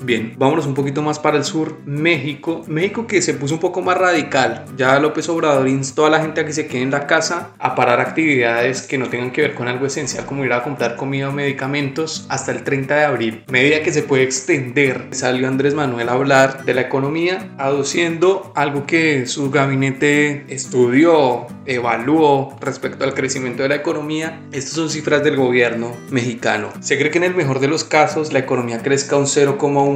Bien, 0.03 0.33
vámonos 0.37 0.65
un 0.65 0.73
poquito 0.73 1.01
más 1.01 1.17
para 1.17 1.37
el 1.37 1.45
sur, 1.45 1.77
México. 1.85 2.63
México 2.67 3.07
que 3.07 3.21
se 3.21 3.33
puso 3.33 3.53
un 3.53 3.61
poco 3.61 3.81
más 3.81 3.97
radical. 3.97 4.65
Ya 4.75 4.99
López 4.99 5.29
Obrador 5.29 5.69
instó 5.69 6.05
a 6.05 6.09
la 6.09 6.19
gente 6.19 6.41
a 6.41 6.45
que 6.45 6.51
se 6.51 6.67
quede 6.67 6.81
en 6.81 6.91
la 6.91 7.07
casa, 7.07 7.51
a 7.57 7.73
parar 7.73 8.01
actividades 8.01 8.81
que 8.81 8.97
no 8.97 9.07
tengan 9.07 9.31
que 9.31 9.41
ver 9.41 9.53
con 9.55 9.69
algo 9.69 9.85
esencial 9.85 10.25
como 10.25 10.43
ir 10.43 10.51
a 10.51 10.61
comprar 10.61 10.97
comida 10.97 11.29
o 11.29 11.31
medicamentos 11.31 12.25
hasta 12.27 12.51
el 12.51 12.63
30 12.63 12.95
de 12.95 13.05
abril. 13.05 13.43
Medida 13.49 13.81
que 13.81 13.93
se 13.93 14.03
puede 14.03 14.23
extender. 14.23 15.07
Salió 15.11 15.47
Andrés 15.47 15.73
Manuel 15.73 16.09
a 16.09 16.13
hablar 16.13 16.65
de 16.65 16.73
la 16.73 16.81
economía, 16.81 17.53
aduciendo 17.57 18.51
algo 18.55 18.85
que 18.85 19.25
su 19.25 19.51
gabinete 19.51 20.43
estudió, 20.49 21.47
evaluó 21.65 22.57
respecto 22.59 23.05
al 23.05 23.13
crecimiento 23.13 23.63
de 23.63 23.69
la 23.69 23.75
economía. 23.75 24.41
Estas 24.51 24.73
son 24.73 24.89
cifras 24.89 25.23
del 25.23 25.37
gobierno 25.37 25.95
mexicano. 26.09 26.73
Se 26.81 26.97
cree 26.97 27.09
que 27.09 27.19
en 27.19 27.23
el 27.23 27.35
mejor 27.35 27.61
de 27.61 27.69
los 27.69 27.85
casos 27.85 28.33
la 28.33 28.39
economía 28.39 28.81
crezca 28.81 29.15
un 29.15 29.27
0,1%, 29.27 29.92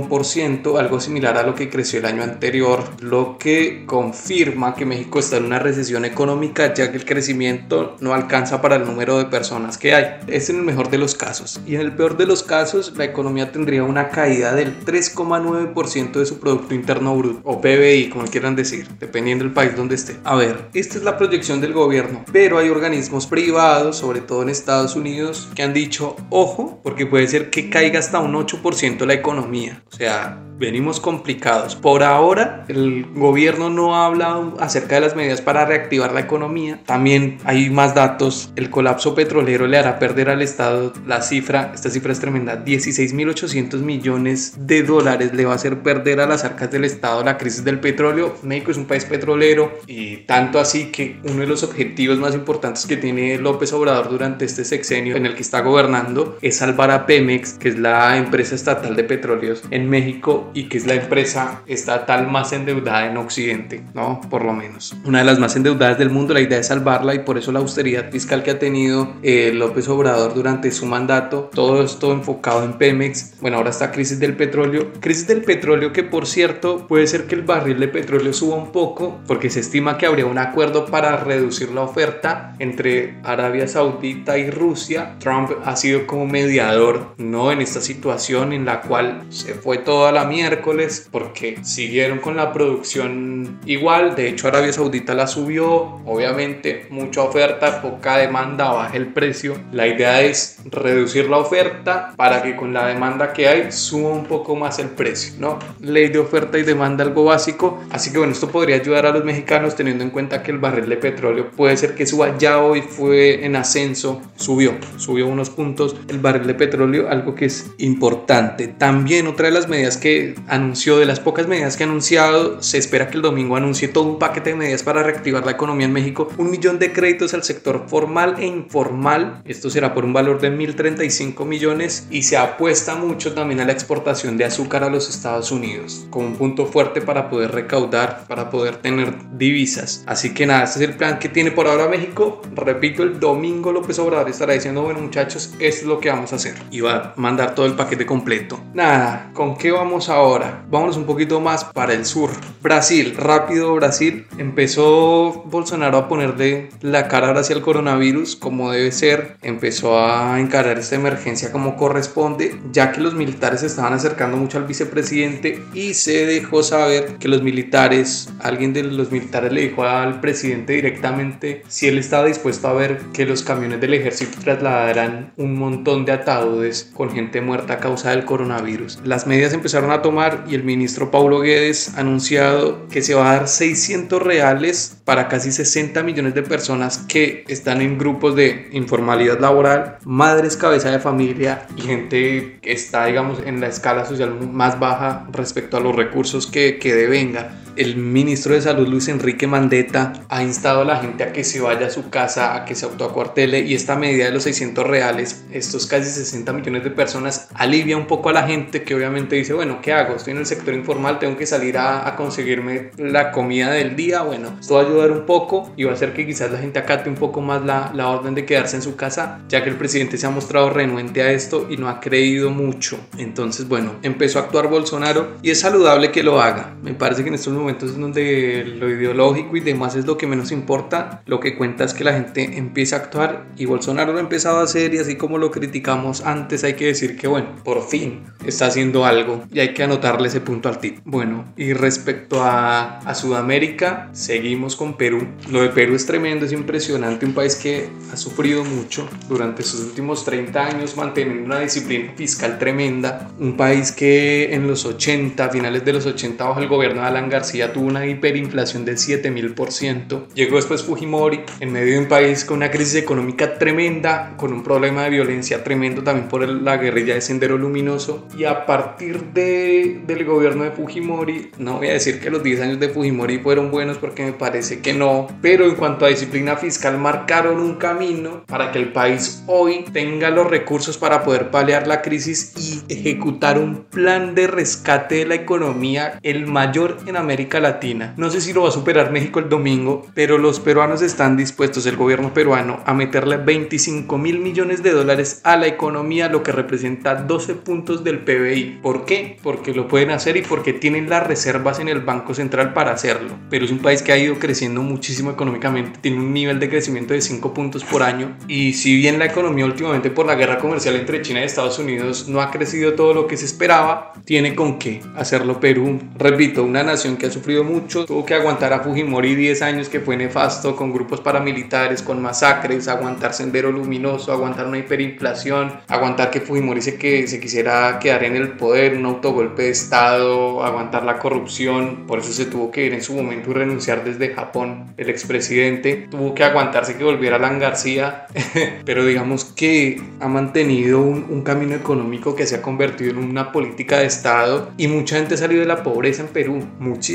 algo 0.78 1.00
similar 1.00 1.38
a 1.38 1.44
lo 1.44 1.56
que 1.56 1.70
creció 1.70 2.00
el 2.00 2.06
año 2.06 2.24
anterior, 2.24 2.84
lo 3.02 3.38
que 3.38 3.86
confirma 3.86 4.76
que 4.76 4.86
México 4.86 5.20
está 5.20 5.38
en 5.38 5.46
una 5.46 5.60
recesión 5.60 6.06
económica 6.06 6.74
ya 6.74 6.92
que 6.92 6.98
el 6.98 7.06
crecimiento 7.06 7.96
no 8.00 8.14
alcanza 8.14 8.62
para 8.62 8.76
el 8.76 8.86
número 8.86 9.18
de 9.18 9.26
personas 9.26 9.78
que 9.78 9.94
hay. 9.94 10.18
Es 10.28 10.50
en 10.50 10.58
el 10.58 10.64
mejor 10.64 10.90
de 10.90 10.98
los 10.98 11.16
casos. 11.16 11.60
Y 11.66 11.76
en 11.76 11.82
el 11.82 11.94
peor 11.94 12.18
de 12.18 12.26
los 12.26 12.44
casos, 12.44 12.94
la 12.96 13.06
economía 13.06 13.52
tendría 13.52 13.84
una 13.84 14.10
caída 14.10 14.54
del 14.54 14.80
3,9% 14.86 16.12
de 16.12 16.26
su 16.26 16.40
Producto 16.40 16.74
Interno 16.74 17.16
Bruto, 17.16 17.42
o 17.44 17.62
PBI, 17.62 18.10
como 18.10 18.26
quieran 18.26 18.56
decir, 18.56 18.88
dependiendo 19.00 19.44
del 19.44 19.54
país 19.54 19.76
donde 19.76 19.96
esté. 19.96 20.18
A 20.24 20.36
ver, 20.36 20.70
esta 20.74 20.98
es 20.98 21.04
la 21.04 21.18
proyección 21.18 21.62
del 21.62 21.74
gobierno, 21.74 22.24
pero 22.32 22.58
hay 22.58 22.70
organismos 22.70 23.28
privados, 23.28 23.98
sobre 23.98 24.22
todo 24.22 24.44
en 24.44 24.50
Estados 24.50 24.96
Unidos, 24.96 25.50
que 25.56 25.64
han 25.64 25.74
dicho, 25.74 26.16
ojo, 26.30 26.80
porque 26.84 27.06
puede 27.06 27.28
ser 27.28 27.50
que 27.50 27.70
caiga 27.70 28.00
hasta 28.00 28.20
un 28.20 28.34
8% 28.34 29.06
la 29.06 29.14
economía. 29.14 29.84
O 29.92 29.96
sea, 29.96 30.38
venimos 30.58 31.00
complicados. 31.00 31.76
Por 31.76 32.04
ahora, 32.04 32.66
el 32.68 33.06
gobierno 33.14 33.70
no 33.70 33.96
ha 33.96 34.06
hablado 34.06 34.56
acerca 34.60 34.96
de 34.96 35.02
las 35.02 35.16
medidas 35.16 35.42
para 35.42 35.66
reactivar 35.66 36.12
la 36.14 36.22
economía. 36.22 36.82
También 36.86 37.38
hay 37.44 37.70
más 37.70 37.96
datos. 37.96 38.52
El 38.56 38.70
colapso 38.70 39.16
petrolero 39.16 39.68
le 39.68 39.78
hará 39.78 40.00
perder 40.00 40.30
al 40.30 40.42
Estado 40.42 40.94
la 41.06 41.22
cifra, 41.22 41.72
esta 41.74 41.90
cifra 41.90 42.12
es 42.12 42.20
tremenda, 42.20 42.64
16.800 42.64 43.80
millones 43.80 44.54
de 44.60 44.84
dólares 44.84 45.34
le 45.34 45.46
va 45.46 45.54
a 45.54 45.56
hacer 45.56 45.82
perder 45.82 46.20
a 46.20 46.28
las 46.28 46.44
arcas 46.44 46.72
del 46.72 46.86
Estado 46.86 47.24
la 47.24 47.38
crisis 47.38 47.64
del 47.64 47.80
petróleo. 47.80 48.36
México 48.44 48.72
es 48.72 48.78
un 48.78 48.86
país 48.86 49.06
petrolero 49.06 49.80
y 49.88 50.18
tanto 50.18 50.60
así 50.60 50.92
que 50.92 51.20
uno 51.24 51.42
de 51.42 51.48
los 51.48 51.64
objetivos 51.64 52.18
más 52.18 52.34
importantes 52.34 52.86
que 52.86 52.98
tiene 52.98 53.38
López 53.38 53.74
Obrador 53.74 54.10
durante 54.10 54.46
este 54.46 54.66
sexenio 54.66 55.16
en 55.16 55.26
el 55.26 55.36
que 55.36 55.42
está 55.42 55.62
gobernando 55.62 56.38
es 56.42 56.58
salvar 56.58 56.92
a 56.92 57.06
Pemex, 57.06 57.54
que 57.54 57.70
es 57.70 57.78
la 57.78 58.18
empresa 58.18 58.56
estatal 58.56 58.96
de 58.96 59.04
petróleos 59.04 59.64
en 59.70 59.77
México 59.86 60.50
y 60.54 60.70
que 60.70 60.78
es 60.78 60.88
la 60.88 60.96
empresa 60.96 61.62
estatal 61.68 62.28
más 62.28 62.54
endeudada 62.54 63.08
en 63.08 63.18
Occidente, 63.18 63.84
¿no? 63.94 64.22
Por 64.30 64.44
lo 64.44 64.54
menos. 64.54 64.96
Una 65.06 65.20
de 65.20 65.26
las 65.26 65.40
más 65.40 65.56
endeudadas 65.56 65.98
del 65.98 66.10
mundo, 66.10 66.34
la 66.34 66.42
idea 66.42 66.60
es 66.60 66.68
salvarla 66.68 67.14
y 67.14 67.20
por 67.20 67.38
eso 67.38 67.52
la 67.52 67.60
austeridad 67.60 68.12
fiscal 68.12 68.44
que 68.44 68.52
ha 68.52 68.60
tenido 68.60 69.14
eh, 69.24 69.52
López 69.54 69.88
Obrador 69.88 70.34
durante 70.34 70.72
su 70.72 70.86
mandato, 70.86 71.50
todo 71.54 71.84
esto 71.84 72.12
enfocado 72.12 72.64
en 72.64 72.74
Pemex. 72.74 73.40
Bueno, 73.42 73.58
ahora 73.58 73.70
está 73.70 73.92
crisis 73.92 74.20
del 74.20 74.36
petróleo. 74.36 74.92
Crisis 75.00 75.28
del 75.28 75.44
petróleo 75.44 75.94
que 75.94 76.04
por 76.04 76.26
cierto 76.26 76.88
puede 76.88 77.08
ser 77.08 77.28
que 77.28 77.36
el 77.36 77.44
barril 77.44 77.80
de 77.80 77.88
petróleo 77.88 78.34
suba 78.34 78.56
un 78.56 78.72
poco 78.72 79.20
porque 79.28 79.50
se 79.50 79.60
estima 79.60 79.98
que 79.98 80.06
habría 80.06 80.26
un 80.26 80.38
acuerdo 80.38 80.86
para 80.86 81.18
reducir 81.18 81.72
la 81.72 81.82
oferta 81.82 82.56
entre 82.60 83.18
Arabia 83.24 83.68
Saudita 83.68 84.38
y 84.38 84.50
Rusia. 84.50 85.16
Trump 85.20 85.52
ha 85.66 85.76
sido 85.76 86.08
como 86.08 86.26
mediador, 86.26 87.14
¿no? 87.18 87.52
En 87.52 87.62
esta 87.62 87.82
situación 87.82 88.54
en 88.54 88.66
la 88.66 88.82
cual 88.82 89.24
se 89.30 89.54
fue 89.68 89.80
toda 89.80 90.14
la 90.14 90.24
miércoles 90.24 91.10
porque 91.12 91.58
siguieron 91.62 92.20
con 92.20 92.38
la 92.38 92.54
producción 92.54 93.60
igual. 93.66 94.16
De 94.16 94.30
hecho, 94.30 94.48
Arabia 94.48 94.72
Saudita 94.72 95.14
la 95.14 95.28
subió. 95.28 96.00
Obviamente, 96.06 96.86
mucha 96.90 97.22
oferta, 97.22 97.82
poca 97.82 98.16
demanda, 98.16 98.72
baja 98.72 98.96
el 98.96 99.08
precio. 99.08 99.58
La 99.74 99.86
idea 99.86 100.22
es 100.22 100.60
reducir 100.72 101.30
la 101.30 101.40
oferta 101.40 102.14
para 102.16 102.42
que 102.44 102.56
con 102.56 102.72
la 102.72 102.88
demanda 102.88 103.34
que 103.34 103.50
hay 103.50 103.74
suba 103.74 104.12
un 104.12 104.24
poco 104.24 104.56
más 104.56 104.80
el 104.80 104.88
precio, 104.88 105.34
¿no? 105.38 105.60
Ley 105.82 106.08
de 106.08 106.20
oferta 106.20 106.58
y 106.58 106.64
demanda, 106.64 107.04
algo 107.04 107.26
básico. 107.26 107.84
Así 107.90 108.14
que 108.14 108.20
bueno, 108.20 108.32
esto 108.32 108.48
podría 108.48 108.78
ayudar 108.78 109.06
a 109.06 109.12
los 109.12 109.26
mexicanos 109.26 109.76
teniendo 109.76 110.02
en 110.06 110.12
cuenta 110.12 110.44
que 110.44 110.52
el 110.52 110.60
barril 110.60 110.88
de 110.88 110.96
petróleo 110.96 111.52
puede 111.52 111.76
ser 111.76 111.94
que 111.94 112.06
suba. 112.06 112.38
Ya 112.38 112.60
hoy 112.60 112.84
fue 112.84 113.44
en 113.44 113.58
ascenso, 113.58 114.22
subió, 114.38 114.76
subió 114.96 115.28
unos 115.28 115.50
puntos 115.50 115.94
el 116.08 116.20
barril 116.20 116.48
de 116.48 116.54
petróleo, 116.54 117.10
algo 117.10 117.36
que 117.36 117.48
es 117.48 117.70
importante. 117.80 118.70
También 118.70 119.28
otra 119.28 119.48
de 119.48 119.57
las 119.58 119.68
medidas 119.68 119.98
que 119.98 120.36
anunció, 120.48 120.98
de 120.98 121.06
las 121.06 121.20
pocas 121.20 121.48
medidas 121.48 121.78
que 121.78 121.84
ha 121.84 121.88
anunciado, 121.88 122.62
se 122.62 122.78
espera 122.78 123.10
que 123.10 123.18
el 123.18 123.24
domingo 123.24 123.56
anuncie 123.56 123.88
todo 123.88 124.04
un 124.04 124.20
paquete 124.20 124.52
de 124.52 124.56
medidas 124.56 124.84
para 124.84 125.04
reactivar 125.04 125.46
la 125.46 125.54
economía 125.54 125.88
en 125.88 125.94
México, 125.94 126.30
un 126.38 126.52
millón 126.52 126.80
de 126.80 126.94
créditos 126.94 127.34
al 127.34 127.44
sector 127.44 127.86
formal 127.88 128.36
e 128.40 128.46
informal, 128.46 129.42
esto 129.46 129.70
será 129.70 129.94
por 129.94 130.06
un 130.06 130.14
valor 130.14 130.40
de 130.40 130.52
1.035 130.52 131.46
millones 131.46 132.08
y 132.12 132.24
se 132.24 132.38
apuesta 132.38 132.96
mucho 132.96 133.34
también 133.34 133.60
a 133.62 133.66
la 133.66 133.72
exportación 133.72 134.38
de 134.38 134.46
azúcar 134.46 134.84
a 134.84 134.90
los 134.90 135.10
Estados 135.10 135.52
Unidos, 135.52 136.06
como 136.10 136.28
un 136.28 136.36
punto 136.36 136.66
fuerte 136.66 137.02
para 137.02 137.30
poder 137.30 137.52
recaudar, 137.52 138.26
para 138.28 138.50
poder 138.50 138.78
tener 138.78 139.16
divisas. 139.38 140.04
Así 140.06 140.34
que 140.34 140.46
nada, 140.46 140.64
este 140.64 140.84
es 140.84 140.90
el 140.90 140.96
plan 140.96 141.20
que 141.20 141.30
tiene 141.30 141.52
por 141.52 141.68
ahora 141.68 141.88
México. 141.88 142.42
Repito, 142.54 143.04
el 143.04 143.20
domingo 143.20 143.72
López 143.72 143.98
Obrador 144.00 144.30
estará 144.30 144.54
diciendo, 144.54 144.84
bueno 144.84 145.00
muchachos, 145.00 145.54
esto 145.60 145.82
es 145.82 145.84
lo 145.84 146.00
que 146.00 146.10
vamos 146.10 146.34
a 146.34 146.36
hacer. 146.38 146.56
Y 146.72 146.82
va 146.82 146.96
a 146.96 147.14
mandar 147.16 147.56
todo 147.56 147.66
el 147.66 147.74
paquete 147.74 148.06
completo. 148.06 148.60
Nada, 148.74 149.32
¿con 149.34 149.47
qué 149.56 149.72
vamos 149.72 150.10
ahora. 150.10 150.66
Vámonos 150.70 150.98
un 150.98 151.06
poquito 151.06 151.40
más 151.40 151.64
para 151.64 151.94
el 151.94 152.06
sur. 152.06 152.32
Brasil, 152.62 153.16
rápido 153.16 153.76
Brasil. 153.76 154.26
Empezó 154.38 155.44
Bolsonaro 155.46 155.98
a 155.98 156.08
ponerle 156.08 156.70
la 156.82 157.08
cara 157.08 157.28
hacia 157.40 157.56
el 157.56 157.62
coronavirus 157.62 158.36
como 158.36 158.72
debe 158.72 158.92
ser. 158.92 159.38
Empezó 159.44 160.00
a 160.00 160.40
encarar 160.40 160.80
esta 160.80 160.96
emergencia 160.96 161.52
como 161.52 161.76
corresponde, 161.76 162.60
ya 162.72 162.92
que 162.92 163.02
los 163.02 163.14
militares 163.14 163.62
se 163.62 163.68
estaban 163.68 163.94
acercando 163.94 164.38
mucho 164.38 164.58
al 164.58 164.66
vicepresidente 164.66 165.62
y 165.74 165.94
se 165.94 166.26
dejó 166.26 166.64
saber 166.64 167.18
que 167.20 167.28
los 167.28 167.44
militares, 167.44 168.30
alguien 168.40 168.74
de 168.74 168.84
los 168.84 169.12
militares 169.12 169.52
le 169.52 169.62
dijo 169.62 169.84
al 169.84 170.20
presidente 170.20 170.74
directamente 170.74 171.64
si 171.68 171.88
él 171.88 171.98
estaba 171.98 172.26
dispuesto 172.28 172.68
a 172.68 172.74
ver 172.74 172.98
que 173.14 173.26
los 173.26 173.44
camiones 173.44 173.80
del 173.82 173.94
ejército 173.94 174.40
trasladaran 174.44 175.34
un 175.38 175.56
montón 175.56 176.06
de 176.06 176.14
ataúdes 176.14 176.90
con 176.94 177.12
gente 177.12 177.42
muerta 177.42 177.74
a 177.74 177.80
causa 177.80 178.12
del 178.12 178.26
coronavirus. 178.26 179.00
Las 179.04 179.28
medidas 179.38 179.54
empezaron 179.54 179.92
a 179.92 180.02
tomar 180.02 180.46
y 180.50 180.56
el 180.56 180.64
ministro 180.64 181.12
Paulo 181.12 181.42
Guedes 181.42 181.94
ha 181.96 182.00
anunciado 182.00 182.88
que 182.88 183.04
se 183.04 183.14
va 183.14 183.30
a 183.30 183.34
dar 183.36 183.48
600 183.48 184.20
reales 184.20 184.98
para 185.06 185.28
casi 185.28 185.52
60 185.52 186.02
millones 186.02 186.34
de 186.34 186.42
personas 186.42 186.98
que 187.08 187.46
están 187.48 187.84
en 187.84 188.00
grupos 188.00 188.36
de 188.36 188.68
informalidad 188.72 189.40
laboral, 189.40 190.00
madres 190.04 190.58
cabeza 190.58 190.90
de 190.90 190.98
familia 190.98 191.68
y 191.76 191.82
gente 191.82 192.58
que 192.64 192.72
está, 192.72 193.06
digamos, 193.06 193.38
en 193.46 193.62
la 193.62 193.68
escala 193.68 194.06
social 194.06 194.34
más 194.52 194.80
baja 194.80 195.28
respecto 195.32 195.78
a 195.78 195.82
los 195.82 195.96
recursos 195.96 196.48
que, 196.48 196.80
que 196.80 196.96
devenga 196.96 197.52
el 197.78 197.96
ministro 197.96 198.54
de 198.54 198.62
Salud 198.62 198.88
Luis 198.88 199.08
Enrique 199.08 199.48
Mandetta 199.48 200.14
ha 200.30 200.44
instado 200.44 200.82
a 200.82 200.86
la 200.86 200.98
gente 200.98 201.24
a 201.24 201.32
que 201.32 201.44
se 201.44 201.62
vaya 201.62 201.88
a 201.88 201.90
su 201.90 202.10
casa, 202.10 202.56
a 202.56 202.66
que 202.66 202.76
se 202.76 202.86
autoacuartele 202.86 203.60
y 203.60 203.76
esta 203.76 203.96
medida 203.96 204.26
de 204.26 204.32
los 204.32 204.44
600 204.44 204.86
reales, 204.86 205.46
estos 205.52 205.86
casi 205.86 206.10
60 206.10 206.52
millones 206.54 206.84
de 206.84 206.92
personas, 206.92 207.50
alivia 207.54 207.96
un 207.96 208.08
poco 208.08 208.30
a 208.30 208.34
la 208.34 208.48
gente 208.48 208.84
que 208.84 208.96
obviamente 208.96 209.36
dice, 209.36 209.54
bueno, 209.54 209.80
¿qué 209.82 209.94
hago? 209.94 210.16
Estoy 210.16 210.32
en 210.32 210.40
el 210.40 210.46
sector 210.46 210.74
informal, 210.74 211.20
tengo 211.20 211.38
que 211.38 211.46
salir 211.46 211.78
a, 211.78 212.16
conseguirme 212.18 212.90
la 212.98 213.32
comida 213.32 213.70
del 213.72 213.96
día, 213.96 214.24
bueno, 214.24 214.58
esto 214.60 214.76
va 214.76 214.82
a 214.82 214.86
ayudar 214.86 215.12
un 215.12 215.26
poco 215.26 215.72
y 215.78 215.84
va 215.84 215.92
a 215.92 215.94
hacer 215.94 216.14
que 216.14 216.26
quizás 216.26 216.52
la 216.52 216.58
gente 216.58 216.80
acate 216.80 217.10
un 217.10 217.16
poco 217.16 217.42
más 217.42 217.64
la, 217.64 217.92
la 217.94 218.10
orden 218.10 218.34
de 218.34 218.46
quedarse 218.46 218.76
en 218.76 218.82
su 218.82 218.96
casa, 218.96 219.40
ya 219.50 219.64
que 219.64 219.70
el 219.70 219.76
presidente 219.76 220.18
se 220.18 220.26
ha 220.26 220.32
mostrado 220.32 220.72
renuente 220.72 221.22
a 221.22 221.32
esto 221.32 221.68
y 221.70 221.78
no 221.78 221.90
ha 221.90 222.00
creído 222.00 222.50
mucho. 222.50 222.98
Entonces, 223.18 223.68
bueno, 223.68 223.96
empezó 224.02 224.40
a 224.40 224.44
actuar 224.44 224.68
Bolsonaro 224.68 225.38
y 225.44 225.52
es 225.52 225.60
saludable 225.60 226.12
que 226.12 226.24
lo 226.24 226.42
haga. 226.42 226.76
Me 226.82 226.94
parece 226.94 227.22
que 227.22 227.30
en 227.30 227.36
estos 227.36 227.54
momentos 227.54 227.67
momentos 227.68 227.96
en 227.96 228.02
donde 228.02 228.64
lo 228.66 228.90
ideológico 228.90 229.58
y 229.58 229.60
demás 229.60 229.94
es 229.98 230.06
lo 230.06 230.18
que 230.18 230.26
menos 230.26 230.54
importa, 230.54 231.22
lo 231.26 231.42
que 231.42 231.58
cuenta 231.58 231.84
es 231.84 231.94
que 231.94 232.06
la 232.06 232.14
gente 232.14 232.58
empieza 232.58 232.96
a 232.96 233.00
actuar 233.00 233.48
y 233.58 233.66
Bolsonaro 233.66 234.14
lo 234.14 234.20
ha 234.20 234.22
empezado 234.22 234.60
a 234.60 234.64
hacer 234.64 234.94
y 234.94 235.00
así 235.00 235.18
como 235.18 235.38
lo 235.38 235.52
criticamos 235.52 236.22
antes 236.22 236.64
hay 236.64 236.76
que 236.76 236.86
decir 236.86 237.18
que 237.18 237.28
bueno, 237.28 237.50
por 237.66 237.86
fin 237.86 238.24
está 238.46 238.68
haciendo 238.68 239.06
algo 239.06 239.44
y 239.52 239.60
hay 239.60 239.74
que 239.74 239.84
anotarle 239.84 240.30
ese 240.30 240.40
punto 240.40 240.70
al 240.70 240.80
tip. 240.80 241.00
Bueno, 241.04 241.44
y 241.58 241.74
respecto 241.74 242.42
a, 242.42 243.00
a 243.00 243.16
Sudamérica, 243.16 244.10
seguimos 244.14 244.78
con 244.78 244.96
Perú. 244.96 245.28
Lo 245.52 245.62
de 245.62 245.70
Perú 245.70 245.96
es 245.96 246.06
tremendo, 246.06 246.46
es 246.46 246.54
impresionante, 246.54 247.26
un 247.26 247.34
país 247.34 247.58
que 247.58 247.90
ha 248.14 248.16
sufrido 248.16 248.64
mucho 248.64 249.10
durante 249.28 249.64
sus 249.64 249.82
últimos 249.82 250.24
30 250.24 250.66
años 250.66 250.96
manteniendo 250.96 251.44
una 251.44 251.60
disciplina 251.60 252.14
fiscal 252.16 252.58
tremenda, 252.58 253.30
un 253.40 253.58
país 253.58 253.92
que 253.92 254.54
en 254.54 254.68
los 254.68 254.86
80, 254.86 255.50
finales 255.50 255.84
de 255.84 255.92
los 255.92 256.06
80 256.06 256.46
bajo 256.46 256.62
el 256.62 256.70
gobierno 256.70 257.02
de 257.02 257.08
Alan 257.08 257.30
García 257.30 257.57
García 257.58 257.74
tuvo 257.74 257.88
una 257.88 258.06
hiperinflación 258.06 258.86
del 258.86 258.98
7000%. 258.98 260.28
Llegó 260.36 260.58
después 260.58 260.84
Fujimori 260.84 261.42
en 261.60 261.72
medio 261.72 261.94
de 261.94 262.00
un 262.00 262.08
país 262.08 262.46
con 262.46 262.58
una 262.58 262.70
crisis 262.70 262.96
económica 262.96 263.58
tremenda, 263.58 264.36
con 264.38 264.54
un 264.54 264.64
problema 264.64 265.04
de 265.04 265.10
violencia 265.10 265.64
tremendo 265.64 266.04
también 266.04 266.28
por 266.28 266.48
la 266.48 266.78
guerrilla 266.78 267.16
de 267.16 267.22
Sendero 267.22 267.58
Luminoso. 267.58 268.28
Y 268.38 268.44
a 268.44 268.68
partir 268.68 269.24
de, 269.34 270.02
del 270.06 270.24
gobierno 270.26 270.66
de 270.66 270.72
Fujimori, 270.72 271.50
no 271.58 271.78
voy 271.78 271.88
a 271.88 271.94
decir 271.94 272.20
que 272.20 272.30
los 272.30 272.44
10 272.44 272.62
años 272.62 272.80
de 272.80 272.90
Fujimori 272.90 273.40
fueron 273.40 273.72
buenos 273.72 273.98
porque 273.98 274.24
me 274.24 274.34
parece 274.34 274.80
que 274.82 274.94
no, 274.94 275.28
pero 275.42 275.66
en 275.66 275.76
cuanto 275.76 276.06
a 276.06 276.10
disciplina 276.10 276.58
fiscal 276.58 277.00
marcaron 277.00 277.60
un 277.60 277.76
camino 277.76 278.44
para 278.46 278.72
que 278.72 278.78
el 278.78 278.92
país 278.92 279.44
hoy 279.48 279.86
tenga 279.92 280.30
los 280.30 280.48
recursos 280.48 280.98
para 280.98 281.24
poder 281.24 281.50
paliar 281.50 281.88
la 281.88 282.04
crisis 282.04 282.54
y 282.56 282.94
ejecutar 282.94 283.58
un 283.58 283.86
plan 283.86 284.36
de 284.36 284.46
rescate 284.46 285.16
de 285.16 285.26
la 285.26 285.36
economía, 285.36 286.20
el 286.22 286.46
mayor 286.46 286.98
en 287.08 287.16
América 287.16 287.47
Latina. 287.54 288.14
No 288.18 288.30
sé 288.30 288.42
si 288.42 288.54
lo 288.54 288.64
va 288.64 288.70
a 288.70 288.72
superar 288.72 289.12
México 289.12 289.40
el 289.40 289.50
domingo, 289.50 290.06
pero 290.14 290.38
los 290.38 290.60
peruanos 290.60 291.02
están 291.02 291.38
dispuestos, 291.38 291.86
el 291.86 291.96
gobierno 291.96 292.34
peruano, 292.34 292.82
a 292.86 292.94
meterle 292.94 293.38
25 293.38 294.18
mil 294.18 294.40
millones 294.40 294.84
de 294.84 294.92
dólares 294.92 295.42
a 295.44 295.56
la 295.56 295.68
economía, 295.68 296.30
lo 296.30 296.44
que 296.44 296.52
representa 296.52 297.16
12 297.16 297.56
puntos 297.56 298.04
del 298.04 298.20
PBI. 298.20 298.80
¿Por 298.82 299.06
qué? 299.06 299.38
Porque 299.42 299.74
lo 299.74 299.88
pueden 299.88 300.12
hacer 300.12 300.38
y 300.38 300.42
porque 300.42 300.74
tienen 300.74 301.10
las 301.10 301.26
reservas 301.26 301.80
en 301.80 301.88
el 301.90 302.02
Banco 302.02 302.34
Central 302.34 302.74
para 302.74 302.92
hacerlo. 302.92 303.36
Pero 303.50 303.66
es 303.66 303.72
un 303.72 303.80
país 303.80 304.02
que 304.02 304.12
ha 304.12 304.18
ido 304.18 304.38
creciendo 304.40 304.82
muchísimo 304.82 305.32
económicamente, 305.32 306.00
tiene 306.02 306.18
un 306.18 306.34
nivel 306.34 306.60
de 306.60 306.70
crecimiento 306.70 307.14
de 307.14 307.22
5 307.22 307.54
puntos 307.54 307.84
por 307.84 308.04
año 308.04 308.36
y 308.48 308.74
si 308.74 308.96
bien 308.96 309.20
la 309.20 309.26
economía 309.26 309.66
últimamente 309.66 310.10
por 310.10 310.26
la 310.26 310.36
guerra 310.36 310.58
comercial 310.58 310.96
entre 310.96 311.22
China 311.22 311.42
y 311.42 311.44
Estados 311.44 311.80
Unidos 311.80 312.28
no 312.28 312.42
ha 312.42 312.52
crecido 312.52 312.94
todo 312.94 313.14
lo 313.14 313.28
que 313.28 313.38
se 313.38 313.46
esperaba, 313.46 314.14
tiene 314.26 314.56
con 314.56 314.80
qué 314.80 315.02
hacerlo 315.16 315.60
Perú. 315.60 316.00
Repito, 316.18 316.64
una 316.64 316.84
nación 316.84 317.18
que 317.18 317.28
ha 317.28 317.30
sufrido 317.38 317.64
mucho, 317.64 318.06
tuvo 318.06 318.26
que 318.26 318.34
aguantar 318.34 318.74
a 318.74 318.80
Fujimori 318.80 319.36
10 319.36 319.62
años 319.62 319.90
que 319.90 320.00
fue 320.00 320.18
nefasto 320.18 320.76
con 320.76 320.92
grupos 320.92 321.22
paramilitares, 321.22 322.02
con 322.02 322.22
masacres, 322.22 322.88
aguantar 322.88 323.34
Sendero 323.34 323.72
Luminoso, 323.72 324.32
aguantar 324.32 324.66
una 324.66 324.80
hiperinflación, 324.80 325.74
aguantar 325.88 326.32
que 326.32 326.42
Fujimori 326.42 326.82
se, 326.82 326.98
que, 326.98 327.28
se 327.28 327.40
quisiera 327.40 328.00
quedar 328.00 328.24
en 328.24 328.36
el 328.36 328.54
poder, 328.54 328.96
un 328.96 329.06
autogolpe 329.06 329.64
de 329.64 329.70
Estado, 329.70 330.64
aguantar 330.64 331.04
la 331.04 331.20
corrupción, 331.20 332.08
por 332.08 332.20
eso 332.20 332.34
se 332.34 332.46
tuvo 332.46 332.72
que 332.72 332.86
ir 332.86 332.94
en 332.94 333.04
su 333.04 333.14
momento 333.14 333.52
y 333.52 333.54
renunciar 333.54 334.04
desde 334.04 334.34
Japón 334.34 334.94
el 334.98 335.10
expresidente, 335.10 336.08
tuvo 336.10 336.34
que 336.34 336.44
aguantarse 336.44 336.98
que 336.98 337.04
volviera 337.04 337.36
Alan 337.36 337.60
García, 337.60 338.26
pero 338.86 339.06
digamos 339.06 339.46
que 339.46 340.02
ha 340.20 340.28
mantenido 340.28 341.02
un, 341.02 341.28
un 341.30 341.44
camino 341.44 341.76
económico 341.76 342.36
que 342.36 342.48
se 342.48 342.56
ha 342.56 342.62
convertido 342.64 343.12
en 343.12 343.18
una 343.20 343.52
política 343.52 344.00
de 344.00 344.08
Estado 344.08 344.72
y 344.78 344.88
mucha 344.88 345.18
gente 345.18 345.36
ha 345.36 345.38
salido 345.38 345.62
de 345.62 345.68
la 345.68 345.84
pobreza 345.84 346.24
en 346.24 346.30
Perú, 346.30 346.66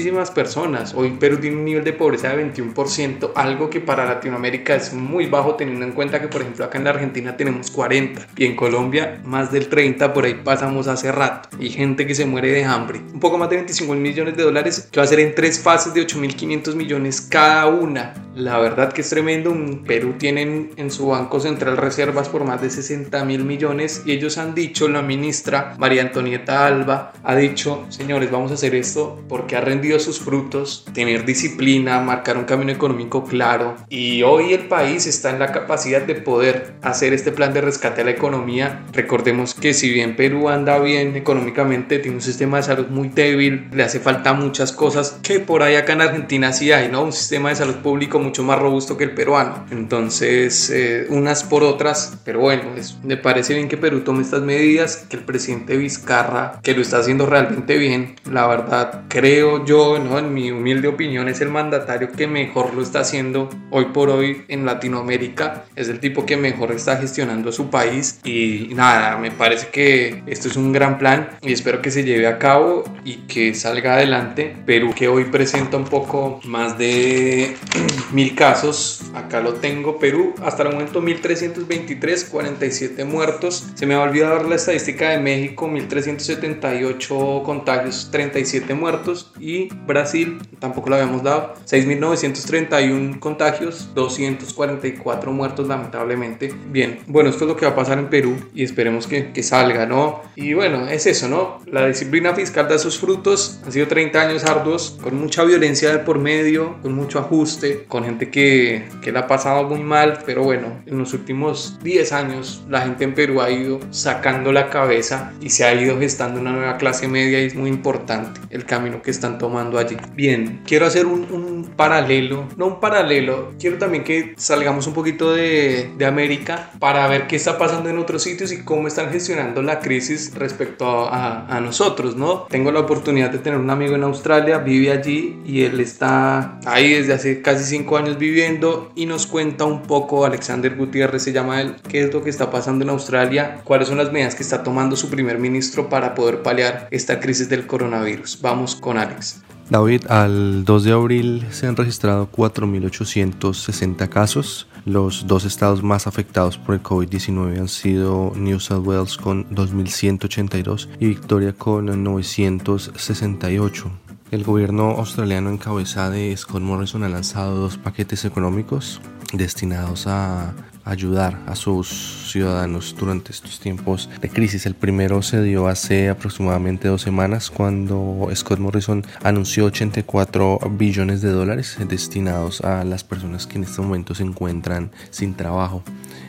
muchísimas 0.02 0.32
personas. 0.32 0.94
Hoy 0.94 1.12
Perú 1.12 1.38
tiene 1.38 1.58
un 1.58 1.64
nivel 1.64 1.84
de 1.84 1.92
pobreza 1.92 2.28
de 2.30 2.52
21%, 2.52 3.30
algo 3.36 3.70
que 3.70 3.80
para 3.80 4.04
Latinoamérica 4.04 4.74
es 4.74 4.92
muy 4.92 5.26
bajo 5.26 5.54
teniendo 5.54 5.84
en 5.84 5.92
cuenta 5.92 6.20
que 6.20 6.26
por 6.26 6.40
ejemplo 6.40 6.64
acá 6.64 6.78
en 6.78 6.84
la 6.84 6.90
Argentina 6.90 7.36
tenemos 7.36 7.70
40 7.70 8.26
y 8.36 8.46
en 8.46 8.56
Colombia 8.56 9.20
más 9.24 9.52
del 9.52 9.68
30, 9.68 10.12
por 10.12 10.24
ahí 10.24 10.34
pasamos 10.42 10.88
hace 10.88 11.12
rato. 11.12 11.50
Y 11.60 11.70
gente 11.70 12.04
que 12.04 12.16
se 12.16 12.26
muere 12.26 12.50
de 12.50 12.64
hambre. 12.64 13.00
Un 13.14 13.20
poco 13.20 13.38
más 13.38 13.48
de 13.48 13.56
25 13.56 13.92
mil 13.92 14.02
millones 14.02 14.36
de 14.36 14.42
dólares 14.42 14.88
que 14.90 14.98
va 14.98 15.04
a 15.04 15.06
ser 15.06 15.20
en 15.20 15.36
tres 15.36 15.60
fases 15.60 15.94
de 15.94 16.04
8.500 16.04 16.74
millones 16.74 17.20
cada 17.20 17.66
una. 17.68 18.14
La 18.34 18.58
verdad 18.58 18.92
que 18.92 19.02
es 19.02 19.10
tremendo. 19.10 19.54
Perú 19.86 20.14
tienen 20.18 20.70
en 20.76 20.90
su 20.90 21.08
Banco 21.08 21.38
Central 21.38 21.76
reservas 21.76 22.28
por 22.28 22.44
más 22.44 22.60
de 22.60 22.70
60 22.70 23.24
mil 23.24 23.44
millones 23.44 24.02
y 24.04 24.12
ellos 24.12 24.38
han 24.38 24.54
dicho, 24.54 24.88
la 24.88 25.02
ministra 25.02 25.76
María 25.78 26.02
Antonieta 26.02 26.66
Alba 26.66 27.12
ha 27.22 27.36
dicho, 27.36 27.84
señores, 27.90 28.30
vamos 28.30 28.50
a 28.50 28.54
hacer 28.54 28.74
esto 28.74 29.22
porque 29.28 29.54
ha 29.56 29.60
rendido 29.60 29.91
sus 30.00 30.20
frutos, 30.20 30.84
tener 30.92 31.24
disciplina, 31.24 32.00
marcar 32.00 32.36
un 32.36 32.44
camino 32.44 32.72
económico 32.72 33.24
claro 33.24 33.76
y 33.88 34.22
hoy 34.22 34.52
el 34.52 34.68
país 34.68 35.06
está 35.06 35.30
en 35.30 35.38
la 35.38 35.52
capacidad 35.52 36.02
de 36.02 36.14
poder 36.14 36.74
hacer 36.82 37.12
este 37.12 37.32
plan 37.32 37.52
de 37.52 37.60
rescate 37.60 38.02
a 38.02 38.04
la 38.04 38.10
economía. 38.10 38.84
Recordemos 38.92 39.54
que 39.54 39.74
si 39.74 39.90
bien 39.90 40.16
Perú 40.16 40.48
anda 40.48 40.78
bien 40.78 41.16
económicamente, 41.16 41.98
tiene 41.98 42.16
un 42.16 42.22
sistema 42.22 42.58
de 42.58 42.62
salud 42.64 42.86
muy 42.88 43.08
débil, 43.08 43.68
le 43.72 43.82
hace 43.82 44.00
falta 44.00 44.32
muchas 44.32 44.72
cosas 44.72 45.18
que 45.22 45.40
por 45.40 45.62
ahí 45.62 45.76
acá 45.76 45.92
en 45.92 46.02
Argentina 46.02 46.52
sí 46.52 46.72
hay, 46.72 46.88
¿no? 46.88 47.04
Un 47.04 47.12
sistema 47.12 47.48
de 47.48 47.56
salud 47.56 47.76
público 47.76 48.18
mucho 48.18 48.42
más 48.42 48.58
robusto 48.58 48.96
que 48.96 49.04
el 49.04 49.12
peruano. 49.12 49.66
Entonces, 49.70 50.70
eh, 50.70 51.06
unas 51.10 51.44
por 51.44 51.62
otras, 51.62 52.18
pero 52.24 52.40
bueno, 52.40 52.62
me 53.02 53.16
parece 53.16 53.54
bien 53.54 53.68
que 53.68 53.76
Perú 53.76 54.00
tome 54.00 54.22
estas 54.22 54.42
medidas, 54.42 55.06
que 55.08 55.16
el 55.16 55.24
presidente 55.24 55.76
Vizcarra, 55.76 56.60
que 56.62 56.74
lo 56.74 56.82
está 56.82 56.98
haciendo 56.98 57.26
realmente 57.26 57.76
bien, 57.78 58.16
la 58.30 58.46
verdad, 58.46 59.02
creo 59.08 59.64
yo, 59.64 59.81
¿no? 59.82 60.18
En 60.18 60.32
mi 60.32 60.50
humilde 60.50 60.88
opinión, 60.88 61.28
es 61.28 61.40
el 61.40 61.48
mandatario 61.48 62.12
que 62.12 62.26
mejor 62.26 62.74
lo 62.74 62.82
está 62.82 63.00
haciendo 63.00 63.48
hoy 63.70 63.86
por 63.86 64.10
hoy 64.10 64.44
en 64.48 64.64
Latinoamérica, 64.64 65.64
es 65.76 65.88
el 65.88 65.98
tipo 65.98 66.24
que 66.24 66.36
mejor 66.36 66.72
está 66.72 66.96
gestionando 66.96 67.52
su 67.52 67.70
país 67.70 68.20
y 68.24 68.70
nada, 68.74 69.18
me 69.18 69.30
parece 69.30 69.68
que 69.68 70.22
esto 70.26 70.48
es 70.48 70.56
un 70.56 70.72
gran 70.72 70.98
plan 70.98 71.30
y 71.42 71.52
espero 71.52 71.82
que 71.82 71.90
se 71.90 72.04
lleve 72.04 72.26
a 72.26 72.38
cabo 72.38 72.84
y 73.04 73.16
que 73.28 73.54
salga 73.54 73.94
adelante. 73.94 74.54
Perú 74.66 74.92
que 74.94 75.08
hoy 75.08 75.24
presenta 75.24 75.76
un 75.76 75.84
poco 75.84 76.40
más 76.44 76.78
de 76.78 77.56
mil 78.12 78.34
casos, 78.34 79.02
acá 79.14 79.40
lo 79.40 79.54
tengo, 79.54 79.98
Perú 79.98 80.34
hasta 80.42 80.62
el 80.62 80.70
momento 80.70 81.00
1323, 81.00 82.24
47 82.24 83.04
muertos. 83.04 83.66
Se 83.74 83.86
me 83.86 83.94
ha 83.94 84.00
olvidado 84.00 84.36
dar 84.36 84.46
la 84.46 84.56
estadística 84.56 85.10
de 85.10 85.18
México, 85.18 85.68
1378 85.68 87.42
contagios, 87.44 88.08
37 88.10 88.74
muertos 88.74 89.32
y 89.40 89.68
Brasil 89.86 90.38
tampoco 90.62 90.90
lo 90.90 90.96
habíamos 90.96 91.24
dado, 91.24 91.54
6931 91.64 93.18
contagios, 93.18 93.90
244 93.94 95.32
muertos 95.32 95.66
lamentablemente. 95.66 96.54
Bien, 96.68 97.00
bueno, 97.08 97.30
esto 97.30 97.44
es 97.44 97.48
lo 97.48 97.56
que 97.56 97.66
va 97.66 97.72
a 97.72 97.74
pasar 97.74 97.98
en 97.98 98.08
Perú 98.08 98.36
y 98.54 98.62
esperemos 98.62 99.08
que, 99.08 99.32
que 99.32 99.42
salga, 99.42 99.86
¿no? 99.86 100.22
Y 100.36 100.54
bueno, 100.54 100.86
es 100.86 101.06
eso, 101.06 101.28
¿no? 101.28 101.58
La 101.66 101.86
disciplina 101.86 102.32
fiscal 102.32 102.68
da 102.68 102.78
sus 102.78 102.98
frutos, 102.98 103.60
han 103.64 103.72
sido 103.72 103.88
30 103.88 104.20
años 104.20 104.44
arduos, 104.44 104.98
con 105.02 105.18
mucha 105.18 105.42
violencia 105.42 105.90
de 105.90 105.98
por 105.98 106.20
medio, 106.20 106.76
con 106.80 106.94
mucho 106.94 107.18
ajuste, 107.18 107.84
con 107.88 108.04
gente 108.04 108.30
que, 108.30 108.84
que 109.02 109.10
la 109.10 109.20
ha 109.20 109.26
pasado 109.26 109.64
muy 109.64 109.80
mal, 109.80 110.20
pero 110.24 110.44
bueno, 110.44 110.80
en 110.86 110.96
los 110.96 111.12
últimos 111.12 111.78
10 111.82 112.12
años 112.12 112.64
la 112.68 112.82
gente 112.82 113.02
en 113.02 113.14
Perú 113.14 113.40
ha 113.40 113.50
ido 113.50 113.80
sacando 113.90 114.52
la 114.52 114.70
cabeza 114.70 115.32
y 115.40 115.50
se 115.50 115.64
ha 115.64 115.74
ido 115.74 115.98
gestando 115.98 116.40
una 116.40 116.52
nueva 116.52 116.76
clase 116.76 117.08
media 117.08 117.42
y 117.42 117.46
es 117.46 117.54
muy 117.56 117.68
importante 117.68 118.40
el 118.50 118.64
camino 118.64 119.02
que 119.02 119.10
están 119.10 119.38
tomando 119.38 119.61
allí. 119.78 119.96
Bien, 120.14 120.62
quiero 120.66 120.86
hacer 120.86 121.06
un, 121.06 121.72
paralelo, 121.76 122.48
no 122.56 122.66
un 122.66 122.80
paralelo, 122.80 123.52
quiero 123.58 123.78
también 123.78 124.04
que 124.04 124.34
salgamos 124.36 124.86
un 124.86 124.94
poquito 124.94 125.32
de, 125.32 125.90
América 126.02 126.70
para 126.80 127.06
ver 127.06 127.28
qué 127.28 127.36
está 127.36 127.58
pasando 127.58 127.88
en 127.88 127.96
otros 127.96 128.24
sitios 128.24 128.50
y 128.50 128.64
cómo 128.64 128.88
están 128.88 129.10
gestionando 129.10 129.62
la 129.62 129.78
crisis 129.78 130.34
respecto 130.34 131.08
a, 131.08 131.46
a, 131.46 131.60
nosotros, 131.60 132.16
¿no? 132.16 132.46
Tengo 132.50 132.72
la 132.72 132.80
oportunidad 132.80 133.30
de 133.30 133.38
tener 133.38 133.58
un 133.58 133.70
amigo 133.70 133.94
en 133.94 134.02
Australia, 134.02 134.58
vive 134.58 134.90
allí 134.90 135.40
y 135.46 135.62
él 135.62 135.78
está 135.78 136.58
ahí 136.66 136.92
desde 136.92 137.14
hace 137.14 137.40
casi 137.40 137.64
5 137.64 137.96
años 137.96 138.18
viviendo 138.18 138.90
y 138.96 139.06
nos 139.06 139.26
cuenta 139.26 139.64
un 139.64 139.82
poco, 139.82 140.24
Alexander 140.24 140.74
Gutiérrez 140.74 141.22
se 141.22 141.32
llama 141.32 141.60
él, 141.60 141.76
qué 141.88 142.02
es 142.02 142.12
lo 142.12 142.22
que 142.22 142.30
está 142.30 142.50
pasando 142.50 142.84
en 142.84 142.90
Australia, 142.90 143.60
cuáles 143.64 143.88
son 143.88 143.98
las 143.98 144.12
medidas 144.12 144.34
que 144.34 144.42
está 144.42 144.62
tomando 144.62 144.96
su 144.96 145.08
primer 145.08 145.38
ministro 145.38 145.88
para 145.88 146.14
poder 146.14 146.42
paliar 146.42 146.88
esta 146.90 147.20
crisis 147.20 147.48
del 147.48 147.66
coronavirus. 147.66 148.40
Vamos 148.40 148.74
con 148.74 148.98
Alex. 148.98 149.42
David, 149.72 150.02
al 150.10 150.66
2 150.66 150.84
de 150.84 150.92
abril 150.92 151.46
se 151.50 151.66
han 151.66 151.76
registrado 151.76 152.30
4.860 152.30 154.06
casos. 154.10 154.66
Los 154.84 155.26
dos 155.26 155.46
estados 155.46 155.82
más 155.82 156.06
afectados 156.06 156.58
por 156.58 156.74
el 156.74 156.82
COVID-19 156.82 157.58
han 157.58 157.68
sido 157.68 158.34
New 158.36 158.60
South 158.60 158.86
Wales 158.86 159.16
con 159.16 159.48
2.182 159.48 160.88
y 161.00 161.06
Victoria 161.06 161.54
con 161.54 162.04
968. 162.04 163.90
El 164.30 164.44
gobierno 164.44 164.90
australiano 164.90 165.48
en 165.48 165.56
cabeza 165.56 166.10
de 166.10 166.36
Scott 166.36 166.60
Morrison 166.60 167.04
ha 167.04 167.08
lanzado 167.08 167.56
dos 167.56 167.78
paquetes 167.78 168.26
económicos 168.26 169.00
destinados 169.32 170.06
a 170.06 170.52
ayudar 170.84 171.40
a 171.46 171.54
sus 171.56 172.21
ciudadanos 172.32 172.96
durante 172.98 173.30
estos 173.30 173.60
tiempos 173.60 174.08
de 174.20 174.28
crisis. 174.30 174.66
El 174.66 174.74
primero 174.74 175.22
se 175.22 175.42
dio 175.42 175.68
hace 175.68 176.08
aproximadamente 176.08 176.88
dos 176.88 177.02
semanas 177.02 177.50
cuando 177.50 178.28
Scott 178.34 178.58
Morrison 178.58 179.04
anunció 179.22 179.66
84 179.66 180.58
billones 180.70 181.20
de 181.20 181.30
dólares 181.30 181.76
destinados 181.86 182.62
a 182.62 182.84
las 182.84 183.04
personas 183.04 183.46
que 183.46 183.58
en 183.58 183.64
este 183.64 183.82
momento 183.82 184.14
se 184.14 184.22
encuentran 184.22 184.90
sin 185.10 185.34
trabajo. 185.34 185.82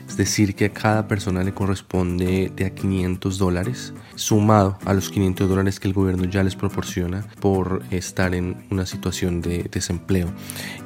Es 0.08 0.18
decir, 0.18 0.54
que 0.54 0.66
a 0.66 0.74
cada 0.74 1.08
persona 1.08 1.44
le 1.44 1.54
corresponde 1.54 2.52
de 2.56 2.66
a 2.66 2.76
500 2.76 3.38
dólares, 3.38 3.94
sumado 4.16 4.78
a 4.86 4.94
los 4.94 5.10
500 5.10 5.50
dólares 5.50 5.80
que 5.80 5.88
el 5.88 5.94
gobierno 5.94 6.26
ya 6.26 6.44
les 6.44 6.56
proporciona 6.56 7.26
por 7.39 7.82
estar 7.89 8.36
en 8.36 8.63
una 8.70 8.86
situación 8.86 9.42
de 9.42 9.63
desempleo. 9.72 10.32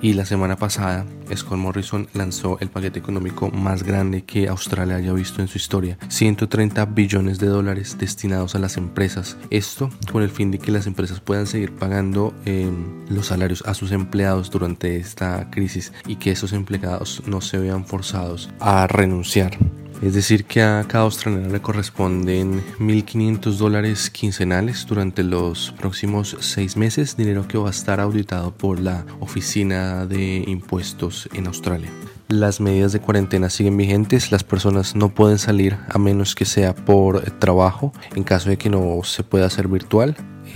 Y 0.01 0.13
la 0.13 0.25
semana 0.25 0.55
pasada, 0.55 1.05
Scott 1.35 1.57
Morrison 1.57 2.07
lanzó 2.13 2.57
el 2.61 2.69
paquete 2.69 2.99
económico 2.99 3.49
más 3.49 3.83
grande 3.83 4.23
que 4.23 4.47
Australia 4.47 4.99
haya 5.07 5.13
visto 5.13 5.41
en 5.41 5.47
su 5.47 5.57
historia. 5.57 5.97
130 6.09 6.85
billones 6.85 7.39
de 7.39 7.47
dólares 7.47 7.97
destinados 7.97 8.55
a 8.55 8.59
las 8.59 8.77
empresas. 8.77 9.37
Esto 9.49 9.89
con 10.11 10.21
el 10.21 10.29
fin 10.29 10.51
de 10.51 10.59
que 10.59 10.71
las 10.71 10.87
empresas 10.87 11.19
puedan 11.19 11.47
seguir 11.47 11.71
pagando 11.73 12.33
eh, 12.45 12.69
los 13.09 13.27
salarios 13.27 13.63
a 13.65 13.73
sus 13.73 13.91
empleados 13.91 14.51
durante 14.51 14.97
esta 14.97 15.49
crisis 15.49 15.93
y 16.05 16.17
que 16.17 16.31
esos 16.31 16.53
empleados 16.53 17.23
no 17.25 17.41
se 17.41 17.57
vean 17.57 17.85
forzados 17.85 18.49
a 18.59 18.87
renunciar. 18.87 19.57
Es 20.01 20.13
decir, 20.13 20.45
que 20.45 20.61
a 20.61 20.85
cada 20.87 21.05
australiano 21.05 21.51
le 21.51 21.59
corresponden 21.59 22.61
1.500 22.77 23.57
dólares 23.57 24.11
quincenales 24.11 24.85
durante 24.85 25.23
los 25.23 25.73
próximos 25.79 26.37
seis 26.39 26.77
meses, 26.77 27.17
dinero 27.17 27.47
que 27.47 27.57
va 27.57 27.69
a 27.69 27.71
estar 27.71 27.99
auditado 27.99 28.51
por 28.51 28.79
la 28.79 29.05
Oficina 29.19 30.05
de 30.05 30.43
Impuestos 30.45 31.27
en 31.33 31.47
Australia. 31.47 31.89
Las 32.29 32.59
medidas 32.59 32.91
de 32.91 32.99
cuarentena 32.99 33.49
siguen 33.49 33.77
vigentes, 33.77 34.33
las 34.33 34.43
personas 34.43 34.97
no 34.97 35.13
pueden 35.13 35.37
salir 35.37 35.77
a 35.87 35.97
menos 35.97 36.35
que 36.35 36.43
sea 36.43 36.75
por 36.75 37.21
trabajo, 37.39 37.93
en 38.15 38.23
caso 38.23 38.49
de 38.49 38.57
que 38.57 38.69
no 38.69 38.99
se 39.03 39.23
pueda 39.23 39.45
hacer 39.45 39.69
virtual 39.69 40.15